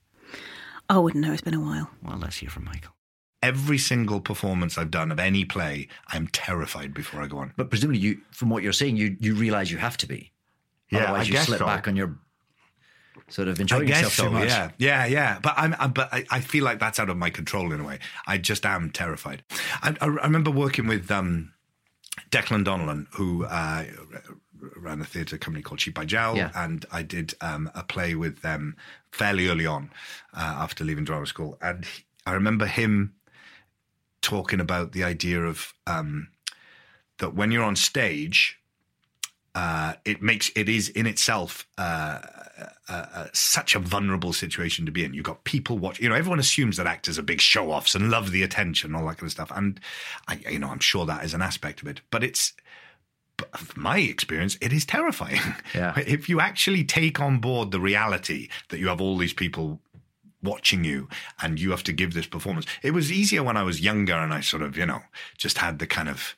[0.87, 1.33] I wouldn't know.
[1.33, 1.89] It's been a while.
[2.03, 2.93] Well, let's hear from Michael.
[3.41, 7.53] Every single performance I've done of any play, I'm terrified before I go on.
[7.57, 10.31] But presumably, you, from what you're saying, you, you realise you have to be.
[10.91, 11.65] Yeah, Otherwise, I you guess slip so.
[11.65, 12.15] back on your
[13.29, 14.23] sort of I enjoying guess yourself so.
[14.25, 14.49] too much.
[14.49, 15.39] Yeah, yeah, yeah.
[15.41, 17.83] But I'm, I'm but I, I feel like that's out of my control in a
[17.83, 17.97] way.
[18.27, 19.41] I just am terrified.
[19.81, 21.53] I, I, I remember working with um,
[22.31, 23.85] Declan Donnellan, who uh,
[24.77, 26.51] ran a theatre company called Cheek by Jowl, Yeah.
[26.55, 28.75] and I did um, a play with them
[29.11, 29.89] fairly early on
[30.33, 31.57] uh, after leaving drama school.
[31.61, 33.15] And he- I remember him
[34.21, 36.27] talking about the idea of um,
[37.19, 38.58] that when you're on stage,
[39.55, 42.19] uh, it makes it is in itself uh,
[42.87, 45.13] uh, uh, such a vulnerable situation to be in.
[45.13, 45.99] You've got people watch.
[45.99, 49.05] You know, everyone assumes that actors are big show offs and love the attention, all
[49.07, 49.51] that kind of stuff.
[49.55, 49.79] And
[50.27, 52.53] I, you know, I'm sure that is an aspect of it, but it's.
[53.55, 55.41] from My experience, it is terrifying.
[55.75, 55.93] Yeah.
[55.97, 59.79] If you actually take on board the reality that you have all these people
[60.41, 61.07] watching you
[61.41, 62.65] and you have to give this performance.
[62.81, 65.01] It was easier when I was younger and I sort of, you know,
[65.37, 66.35] just had the kind of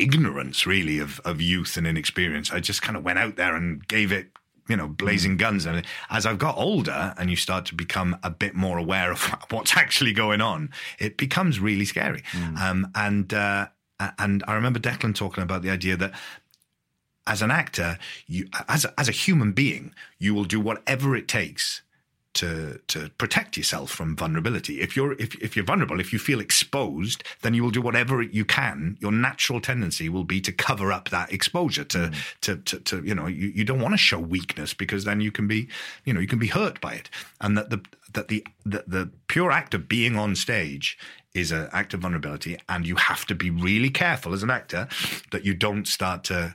[0.00, 2.52] ignorance really of, of youth and inexperience.
[2.52, 4.28] I just kind of went out there and gave it,
[4.68, 5.66] you know, blazing guns.
[5.66, 9.22] And as I've got older and you start to become a bit more aware of
[9.50, 12.22] what's actually going on, it becomes really scary.
[12.60, 13.68] Um, and, uh,
[14.18, 16.12] and I remember Declan talking about the idea that
[17.26, 21.26] as an actor, you as a, as a human being, you will do whatever it
[21.26, 21.82] takes
[22.36, 24.80] to to protect yourself from vulnerability.
[24.80, 28.22] If you're if if you're vulnerable, if you feel exposed, then you will do whatever
[28.22, 28.96] you can.
[29.00, 31.84] Your natural tendency will be to cover up that exposure.
[31.84, 32.34] To mm.
[32.42, 35.32] to, to to you know you, you don't want to show weakness because then you
[35.32, 35.68] can be
[36.04, 37.10] you know you can be hurt by it.
[37.40, 37.80] And that the
[38.12, 40.98] that the the, the pure act of being on stage
[41.34, 44.88] is an act of vulnerability, and you have to be really careful as an actor
[45.30, 46.54] that you don't start to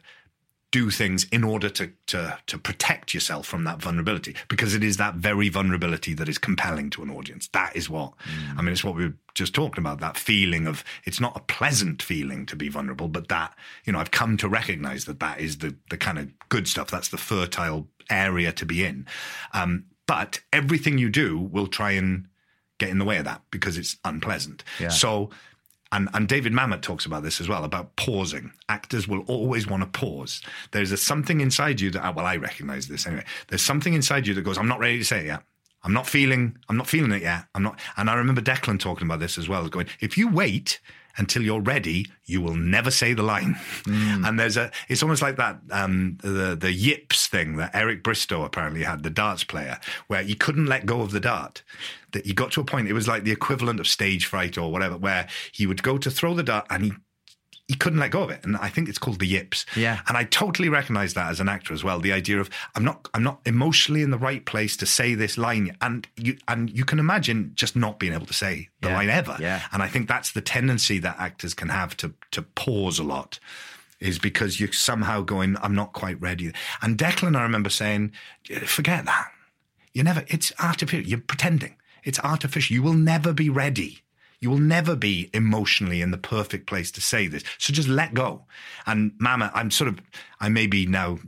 [0.71, 4.97] do things in order to, to to protect yourself from that vulnerability because it is
[4.97, 7.49] that very vulnerability that is compelling to an audience.
[7.53, 8.13] That is what
[8.57, 11.39] i mean it's what we were just talking about that feeling of it's not a
[11.41, 13.53] pleasant feeling to be vulnerable but that
[13.85, 16.91] you know i've come to recognize that that is the the kind of good stuff.
[16.91, 19.07] That's the fertile area to be in.
[19.53, 22.27] Um, but everything you do will try and
[22.77, 24.63] get in the way of that because it's unpleasant.
[24.79, 24.89] Yeah.
[24.89, 25.29] so
[25.91, 28.51] and, and David Mamet talks about this as well about pausing.
[28.69, 30.41] Actors will always want to pause.
[30.71, 33.25] There's a something inside you that well, I recognize this anyway.
[33.47, 35.43] There's something inside you that goes, I'm not ready to say it yet.
[35.83, 37.45] I'm not feeling, I'm not feeling it yet.
[37.55, 37.79] I'm not.
[37.97, 40.79] And I remember Declan talking about this as well, going, if you wait
[41.17, 43.57] until you're ready, you will never say the line.
[44.25, 48.43] And there's a, it's almost like that, um, the, the yips thing that Eric Bristow
[48.43, 51.63] apparently had, the darts player, where he couldn't let go of the dart.
[52.11, 54.71] That he got to a point, it was like the equivalent of stage fright or
[54.71, 56.93] whatever, where he would go to throw the dart and he
[57.71, 58.41] he couldn't let go of it.
[58.45, 59.59] And i think it's called the yips.
[59.85, 59.97] Yeah.
[60.07, 62.97] and i totally recognize that as an actor as well the idea of i'm not
[63.13, 65.65] i'm not emotionally in the right place to say this line.
[65.87, 68.97] And you and you can imagine just not being able to say the Yeah.
[68.97, 69.35] line ever.
[69.39, 69.59] Yeah.
[69.73, 73.39] and i think that's the tendency that actors can have to to pause a lot
[74.09, 76.51] is because you're somehow going i'm not quite ready.
[76.81, 78.03] And declan i remember saying
[78.77, 79.27] forget that.
[79.95, 81.75] You never it's artificial you're pretending.
[82.03, 82.73] It's artificial.
[82.75, 83.91] You will never be ready
[84.41, 87.43] you will never be emotionally in the perfect place to say this.
[87.59, 88.43] So just let go.
[88.87, 89.99] And Mamet, I'm sort of,
[90.39, 91.19] I may be now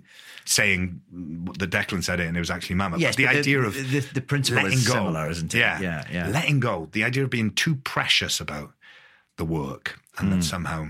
[0.45, 2.99] saying the Declan said it and it was actually Mamet.
[2.99, 5.53] Yes, but the but the- idea of the- the principle letting is go, similar, isn't
[5.53, 5.59] it?
[5.59, 6.27] Yeah, Yeah, yeah.
[6.27, 6.89] Letting go.
[6.91, 8.73] The idea of being too precious about
[9.37, 10.39] the work and Hmm.
[10.39, 10.89] that somehow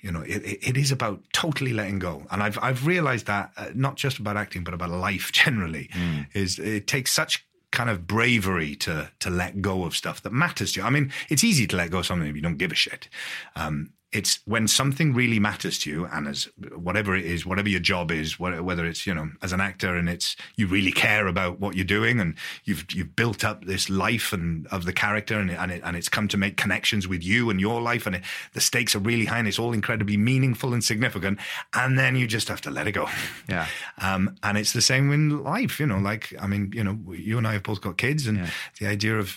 [0.00, 3.66] you know it, it, is about totally letting go and i've i've realized that uh,
[3.74, 6.20] not just about acting but about life generally Hmm.
[6.34, 10.72] is it takes such kind of bravery to to let go of stuff that matters
[10.72, 10.86] to you.
[10.86, 13.08] I mean it's easy to let go of something if you don't give a shit.
[13.56, 17.80] Um it's when something really matters to you and as whatever it is whatever your
[17.80, 21.60] job is whether it's you know as an actor and it's you really care about
[21.60, 25.50] what you're doing and you've you've built up this life and of the character and
[25.50, 28.16] it, and, it, and it's come to make connections with you and your life and
[28.16, 28.22] it,
[28.54, 31.38] the stakes are really high and it's all incredibly meaningful and significant
[31.74, 33.06] and then you just have to let it go
[33.48, 33.66] Yeah.
[33.98, 37.36] um, and it's the same in life, you know, like, I mean, you know, you
[37.36, 39.36] and I have both got kids and the idea of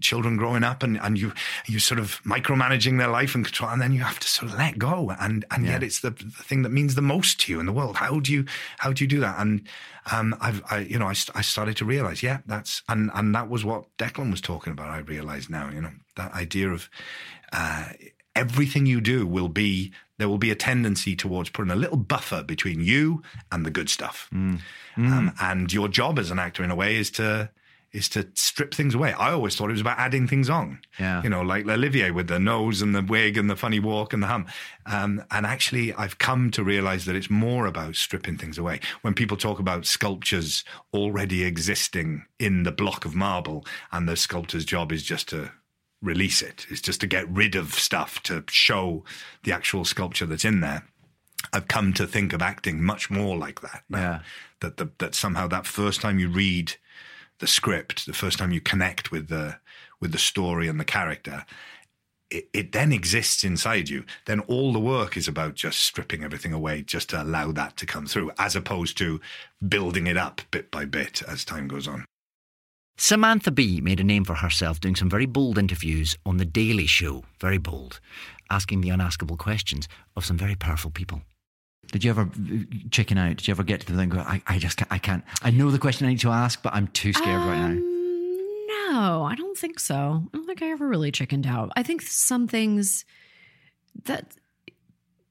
[0.00, 1.32] children growing up and, and you,
[1.66, 4.58] you sort of micromanaging their life and control, and then you have to sort of
[4.58, 5.12] let go.
[5.18, 7.72] And, and yet it's the, the thing that means the most to you in the
[7.72, 7.96] world.
[7.96, 8.44] How do you,
[8.78, 9.38] how do you do that?
[9.38, 9.66] And,
[10.12, 13.48] um, I've, I, you know, I, I started to realize, yeah, that's, and, and that
[13.48, 14.90] was what Declan was talking about.
[14.90, 16.88] I realize now, you know, that idea of,
[17.52, 17.88] uh,
[18.36, 22.42] everything you do will be there will be a tendency towards putting a little buffer
[22.42, 24.28] between you and the good stuff
[25.18, 27.50] Um, and your job as an actor in a way is to
[27.94, 31.22] is to strip things away i always thought it was about adding things on Yeah.
[31.22, 34.22] you know like olivier with the nose and the wig and the funny walk and
[34.22, 34.46] the hum
[34.86, 39.14] um, and actually i've come to realize that it's more about stripping things away when
[39.14, 44.92] people talk about sculptures already existing in the block of marble and the sculptor's job
[44.92, 45.50] is just to
[46.02, 46.66] release it.
[46.68, 49.04] It's just to get rid of stuff to show
[49.44, 50.84] the actual sculpture that's in there.
[51.54, 53.84] I've come to think of acting much more like that.
[53.88, 53.98] now.
[53.98, 54.20] Yeah.
[54.60, 56.74] That the, that somehow that first time you read
[57.38, 59.58] the script, the first time you connect with the
[60.00, 61.44] with the story and the character,
[62.30, 64.04] it, it then exists inside you.
[64.26, 67.86] Then all the work is about just stripping everything away, just to allow that to
[67.86, 69.20] come through, as opposed to
[69.66, 72.04] building it up bit by bit as time goes on.
[72.96, 76.86] Samantha Bee made a name for herself doing some very bold interviews on The Daily
[76.86, 77.98] Show, very bold,
[78.50, 81.22] asking the unaskable questions of some very powerful people.
[81.92, 82.30] Did you ever
[82.90, 83.36] chicken out?
[83.36, 85.70] Did you ever get to the thing I, I just can't, I can't, I know
[85.70, 87.66] the question I need to ask, but I'm too scared right now?
[87.66, 87.90] Um,
[88.68, 90.24] No, I don't think so.
[90.32, 91.70] I don't think I ever really chickened out.
[91.76, 93.04] I think some things
[94.04, 94.34] that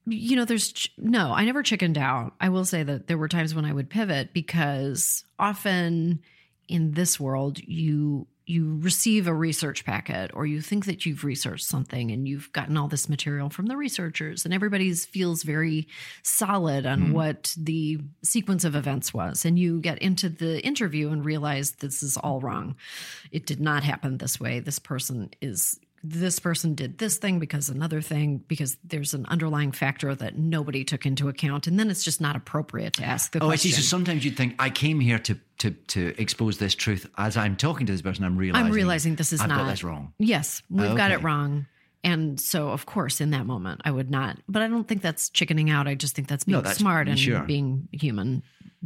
[0.06, 2.34] you know, there's no, I never chickened out.
[2.40, 6.20] I will say that there were times when I would pivot because often
[6.68, 11.64] in this world you you receive a research packet or you think that you've researched
[11.64, 15.88] something and you've gotten all this material from the researchers and everybody's feels very
[16.22, 17.12] solid on mm-hmm.
[17.12, 19.44] what the sequence of events was.
[19.46, 22.76] And you get into the interview and realize this is all wrong.
[23.32, 24.60] It did not happen this way.
[24.60, 29.72] This person is this person did this thing because another thing because there's an underlying
[29.72, 33.38] factor that nobody took into account and then it's just not appropriate to ask the
[33.40, 33.50] question.
[33.50, 33.70] Oh, I see.
[33.70, 37.08] So sometimes you'd think, I came here to to to expose this truth.
[37.16, 39.70] As I'm talking to this person, I'm realizing I'm realizing this is I've not got
[39.70, 40.12] this wrong.
[40.18, 41.66] Yes, we've got it wrong.
[42.02, 44.38] And so, of course, in that moment, I would not.
[44.46, 45.88] But I don't think that's chickening out.
[45.88, 47.40] I just think that's being No, that's- smart and sure.
[47.44, 48.42] being human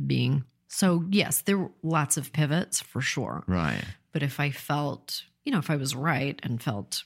[0.06, 0.44] being.
[0.68, 3.42] So yes, there were lots of pivots for sure.
[3.48, 3.82] Right.
[4.12, 7.05] But if I felt, you know, if I was right and felt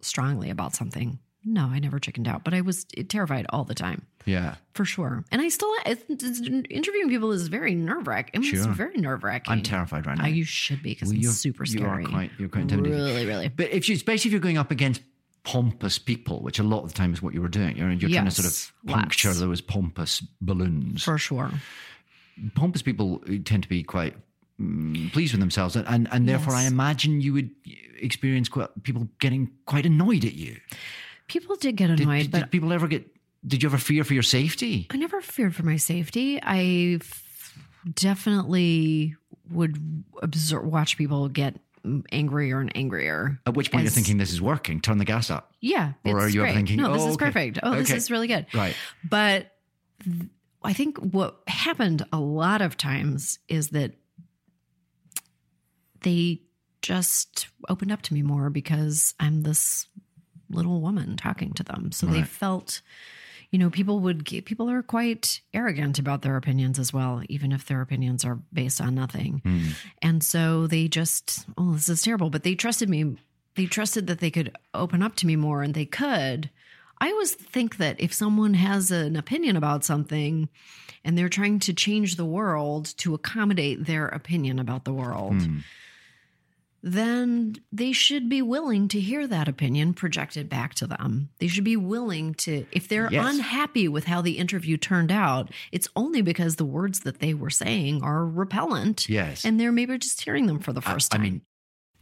[0.00, 2.44] strongly about something, no, I never chickened out.
[2.44, 4.54] But I was terrified all the time, Yeah.
[4.74, 5.24] for sure.
[5.32, 6.40] And I still, it's, it's,
[6.70, 8.42] interviewing people is very nerve wracking.
[8.44, 8.68] It's Sure.
[8.72, 9.52] very nerve wracking.
[9.52, 10.24] I'm terrified right now.
[10.24, 12.96] Uh, you should be because Well, it's super You are quite, you're quite intimidating.
[12.96, 13.48] Really, really.
[13.48, 15.02] But if you, especially if you're going up against
[15.42, 18.08] pompous people, which a lot of the time is what you were doing, you're, you're
[18.10, 19.40] trying to sort of puncture lots.
[19.40, 21.02] those pompous balloons.
[21.02, 21.50] For sure.
[22.54, 24.14] pompous people tend to be quite
[24.60, 27.50] Mm, pleased with themselves, and and, therefore, I imagine you would
[28.00, 30.56] experience quite, people getting quite annoyed at you.
[31.28, 33.06] People did get annoyed, did, but did people ever get?
[33.46, 34.88] Did you ever fear for your safety?
[34.90, 36.40] I never feared for my safety.
[36.42, 37.56] I f-
[37.94, 39.14] definitely
[39.50, 41.54] would observe, watch people get
[42.10, 43.40] angrier and angrier.
[43.46, 44.80] At which point you're thinking this is working.
[44.80, 45.52] Turn the gas up.
[45.60, 45.92] Yeah.
[46.04, 46.56] Or are you ever great.
[46.56, 47.26] thinking, no, this "Oh, is okay.
[47.26, 47.58] perfect.
[47.62, 48.46] Oh, this is really good.
[48.52, 48.74] Right.
[49.08, 49.52] But
[50.02, 50.28] th-
[50.64, 53.92] I think what happened a lot of times is that
[56.02, 56.42] they
[56.82, 59.86] just opened up to me more because I'm this
[60.50, 61.92] little woman talking to them.
[61.92, 62.80] So they felt,
[63.50, 67.52] you know, people would get, people are quite arrogant about their opinions as well, even
[67.52, 69.40] if their opinions are based on nothing.
[69.44, 69.66] Hmm.
[70.00, 72.30] And so they just, oh, this is terrible.
[72.30, 73.16] But they trusted me.
[73.56, 76.48] They trusted that they could open up to me more, and they could.
[77.00, 80.48] I always think that if someone has an opinion about something
[81.04, 85.58] and they're trying to change the world to accommodate their opinion about the world, Hmm.
[86.82, 91.28] Then they should be willing to hear that opinion projected back to them.
[91.38, 93.34] They should be willing to, if they're Yes.
[93.34, 97.50] unhappy with how the interview turned out, it's only because the words that they were
[97.50, 99.08] saying are repellent.
[99.08, 99.44] Yes.
[99.44, 101.22] And they're maybe just hearing them for the first I time.
[101.24, 101.42] mean,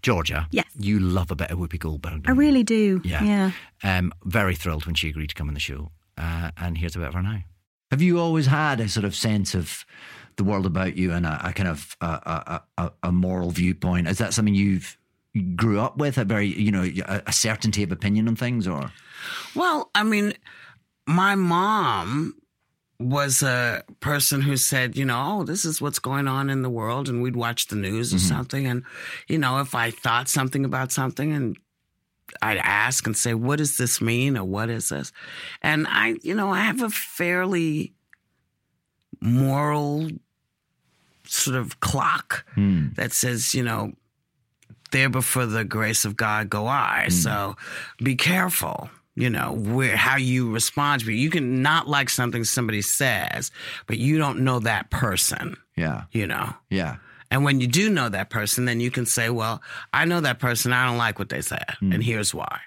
[0.02, 0.46] Georgia.
[0.50, 0.66] Yes.
[0.78, 2.12] You love a bit of Whoopi Goldberg.
[2.12, 2.40] I don't you?
[2.40, 3.00] really do.
[3.04, 3.24] Yeah.
[3.24, 3.50] Yeah.
[3.98, 5.90] Um, very thrilled when she agreed to come on the show.
[6.18, 7.40] Uh, and here's a bit of her now.
[7.90, 9.84] Have you always had a sort of sense of
[10.36, 14.08] the world about you and a, a kind of a, a, a, moral viewpoint?
[14.08, 14.96] Is that something you've
[15.32, 16.18] you grew up with?
[16.18, 18.92] A very, you know, a, a certainty of opinion on things, or
[19.54, 20.34] Well, I mean,
[21.06, 22.36] my mom
[22.98, 26.70] was a person who said, you know, oh, this is what's going on in the
[26.70, 28.28] world, and we'd watch the news or mm-hmm.
[28.28, 28.84] something, and
[29.28, 31.56] you know, if I thought something about something, and
[32.42, 35.12] I'd ask and say, what does this mean, or what is this,
[35.62, 37.94] and I, you know, I have a fairly
[39.20, 40.08] moral
[41.28, 42.88] sort of clock hmm.
[42.94, 43.92] that says, you know,
[44.92, 47.04] there before the grace of God go I.
[47.04, 47.12] Hmm.
[47.12, 47.56] So
[47.98, 51.14] be careful, you know, where how you respond to it.
[51.14, 53.50] You can not like something somebody says,
[53.86, 56.54] but you don't know that person, yeah, you know.
[56.70, 56.96] yeah,
[57.30, 59.62] And when you do know that person, then you can say, Well,
[59.92, 61.92] I know that person, I don't like what they said, hmm.
[61.92, 62.60] and here's why.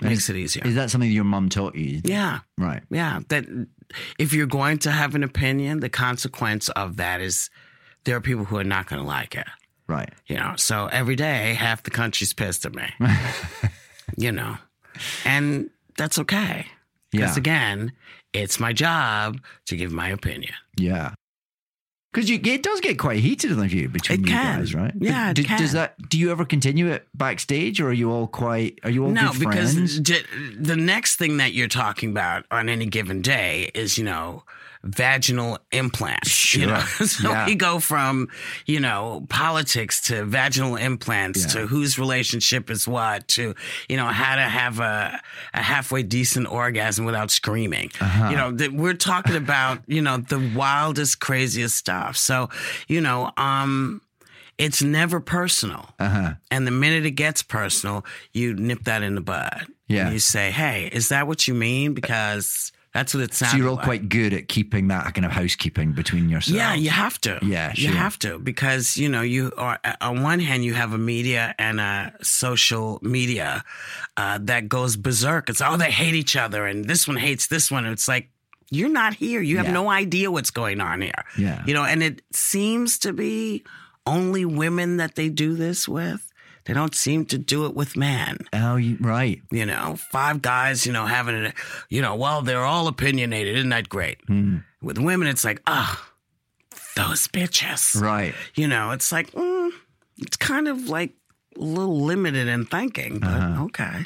[0.00, 0.64] Makes it easier.
[0.66, 2.00] Is that something your mum taught you?
[2.04, 2.40] Yeah.
[2.56, 2.82] Right.
[2.90, 3.46] Yeah, that
[4.18, 7.50] if you're going to have an opinion, the consequence of that is
[8.04, 9.46] there are people who are not going to like it.
[9.88, 10.12] Right.
[10.26, 12.88] You know, so every day half the country's pissed at me.
[14.16, 14.56] you know,
[15.24, 16.66] and that's okay.
[17.10, 17.40] Because Yeah.
[17.40, 17.92] again,
[18.32, 20.52] it's my job to give my opinion.
[20.76, 21.14] Yeah.
[22.12, 24.92] Because it does get quite heated in the view between you guys, right?
[24.98, 25.94] Yeah, it do, Does that?
[26.08, 28.78] Do you ever continue it backstage, or are you all quite?
[28.82, 30.22] Are you all no, good because j-
[30.58, 34.42] the next thing that you're talking about on any given day is, you know,
[34.84, 36.54] vaginal implants.
[36.54, 37.46] You know, so Yeah.
[37.46, 38.28] we go from,
[38.66, 41.60] you know, politics to vaginal implants Yeah.
[41.62, 43.54] to whose relationship is what to,
[43.88, 45.20] you know, how to have a,
[45.54, 47.90] a halfway decent orgasm without screaming.
[48.00, 48.28] Uh-huh.
[48.30, 52.16] You know, that we're talking about, you know, the wildest, craziest stuff.
[52.16, 52.48] So,
[52.86, 54.00] you know, um,
[54.58, 55.88] it's never personal.
[55.98, 56.34] Uh-huh.
[56.50, 59.66] And the minute it gets personal, you nip that in the bud.
[59.86, 60.04] Yeah.
[60.06, 61.94] And you say, hey, is that what you mean?
[61.94, 63.84] Because that's what it sounds So you're all like.
[63.84, 66.56] quite good at keeping that kind of housekeeping between yourselves.
[66.56, 67.38] Yeah, you have to.
[67.42, 70.98] Yeah, you have to because you know you are on one hand you have a
[70.98, 73.62] media and a social media
[74.16, 75.48] uh, that goes berserk.
[75.48, 77.86] It's oh they hate each other and this one hates this one.
[77.86, 78.28] It's like
[78.70, 79.40] you're not here.
[79.40, 79.72] You have Yeah.
[79.80, 81.24] no idea what's going on here.
[81.38, 81.62] Yeah.
[81.66, 83.64] you know, and it seems to be
[84.06, 86.27] only women that they do this with.
[86.68, 88.36] They don't seem to do it with men.
[88.52, 89.40] Oh, right.
[89.50, 91.54] You know, five guys, you know, having it,
[91.88, 93.56] you know, well, they're all opinionated.
[93.56, 94.18] Isn't that great?
[94.26, 94.58] Hmm.
[94.82, 96.10] With women, it's like, ah,
[96.94, 97.98] those bitches.
[98.00, 98.34] Right.
[98.54, 99.70] You know, it's like, mm,
[100.18, 101.14] it's kind of like
[101.56, 103.64] a little limited in thinking, but Uh-huh.
[103.64, 104.04] okay.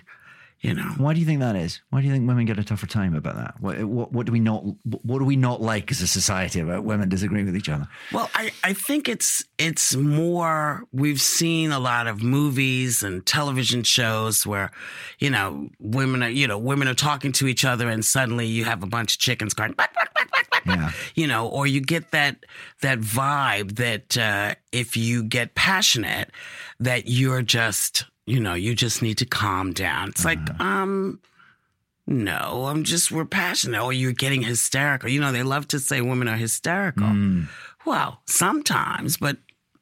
[0.63, 0.95] You know.
[0.97, 1.81] Why do you think that is?
[1.91, 3.61] Why do you think women get a tougher time about that?
[3.61, 6.85] What, what, what do we not what do we not like as a society about
[6.85, 7.89] women disagreeing with each other?
[8.13, 13.83] Well, I, I think it's it's more we've seen a lot of movies and television
[13.83, 14.71] shows where,
[15.19, 18.65] you know, women are you know, women are talking to each other and suddenly you
[18.65, 20.93] have a bunch of chickens going "Buck, buck, buck, buck, buck, buck," Yeah.
[21.17, 22.37] you know, or you get that
[22.83, 26.31] that vibe that uh, if you get passionate,
[26.79, 30.11] that you're just you know you just need to calm down.
[30.11, 31.21] It's like um.
[32.05, 33.81] No, I'm just we're passionate.
[33.81, 35.09] Or you're getting hysterical.
[35.09, 37.07] You know, they love to say women are hysterical.
[37.07, 37.47] Mm.
[37.87, 39.37] Well, sometimes, but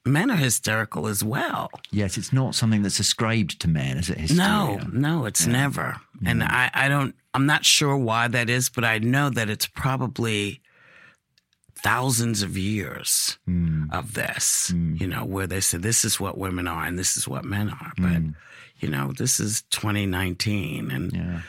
[0.04, 1.70] men are hysterical as well.
[1.90, 4.18] Yes, it's not something that's ascribed to men, is it?
[4.18, 4.48] Hysteria?
[4.48, 5.96] No, no, it's never.
[6.24, 9.66] And I, I don't, I'm not sure why that is, but I know that it's
[9.66, 10.60] probably
[11.82, 13.84] thousands of years hmm.
[13.90, 14.96] of this, hmm.
[14.96, 17.70] you know, where they said this is what women are and this is what men
[17.70, 17.92] are.
[17.96, 18.30] But, hmm.
[18.78, 21.42] you know, this is 2019 and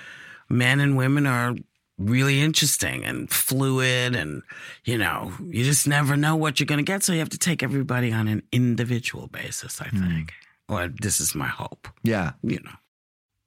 [0.50, 1.56] men and women are
[1.98, 4.42] really interesting and fluid and
[4.86, 7.04] you know you just never know what you're going to get.
[7.04, 10.34] So you have to take everybody on an individual basis i think.
[10.68, 11.90] Or this is my hope.
[12.02, 12.32] Yeah.
[12.42, 12.72] you know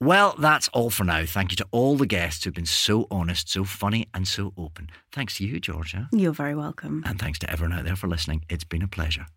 [0.01, 1.25] Well, that's all for now.
[1.25, 4.89] Thank you to all the guests who've been so honest, so funny, and so open.
[5.11, 6.09] Thanks to you, Georgia.
[6.11, 7.03] You're very welcome.
[7.05, 8.43] And thanks to everyone out there for listening.
[8.49, 9.27] It's been a pleasure.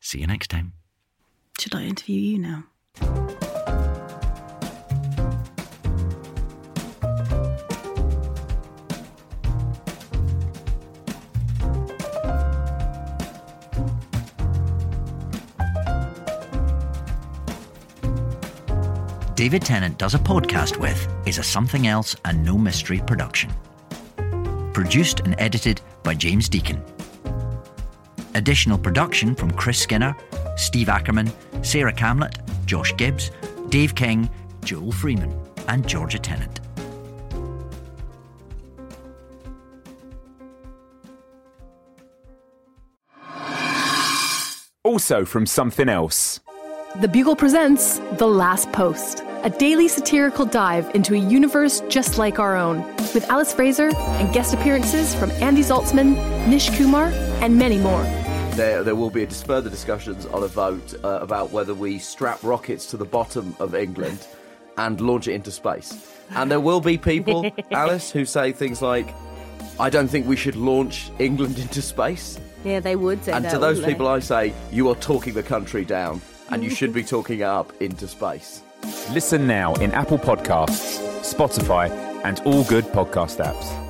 [0.00, 0.74] See you next time.
[1.58, 3.43] Should I interview you now?
[19.34, 23.50] David Tennant Does a Podcast With is a Something Else and Sony Music production.
[24.72, 26.80] Produced and edited by James Deacon.
[28.36, 30.14] Additional production from Chris Skinner,
[30.56, 31.32] Steve Ackerman,
[31.62, 33.32] Sarah Camlett, Josh Gibbs,
[33.70, 34.30] Dave King,
[34.64, 36.60] Joel Freeman, and Georgia Tennant.
[44.84, 46.38] Also from Something Else.
[47.00, 52.38] The Bugle presents The Last Post, a daily satirical dive into a universe just like
[52.38, 56.14] our own, with Alice Fraser and guest appearances from Andy Zaltzman,
[56.46, 57.06] Nish Kumar,
[57.42, 58.00] and many more.
[58.54, 62.40] There, there will be dis- further discussions on a vote uh, about whether we strap
[62.44, 64.28] rockets to the bottom of England
[64.78, 66.16] and launch it into space.
[66.30, 69.12] And there will be people, Alice, who say things like,
[69.80, 72.38] I don't think we should launch England into space.
[72.64, 73.50] Yeah, they would say and that.
[73.50, 73.92] to those wouldn't they?
[73.94, 77.42] people, I say, you are talking the country down and you should be talking it
[77.42, 78.62] up into space.
[79.12, 81.90] Listen now in Apple Podcasts, Spotify,
[82.24, 83.83] and all good podcast apps.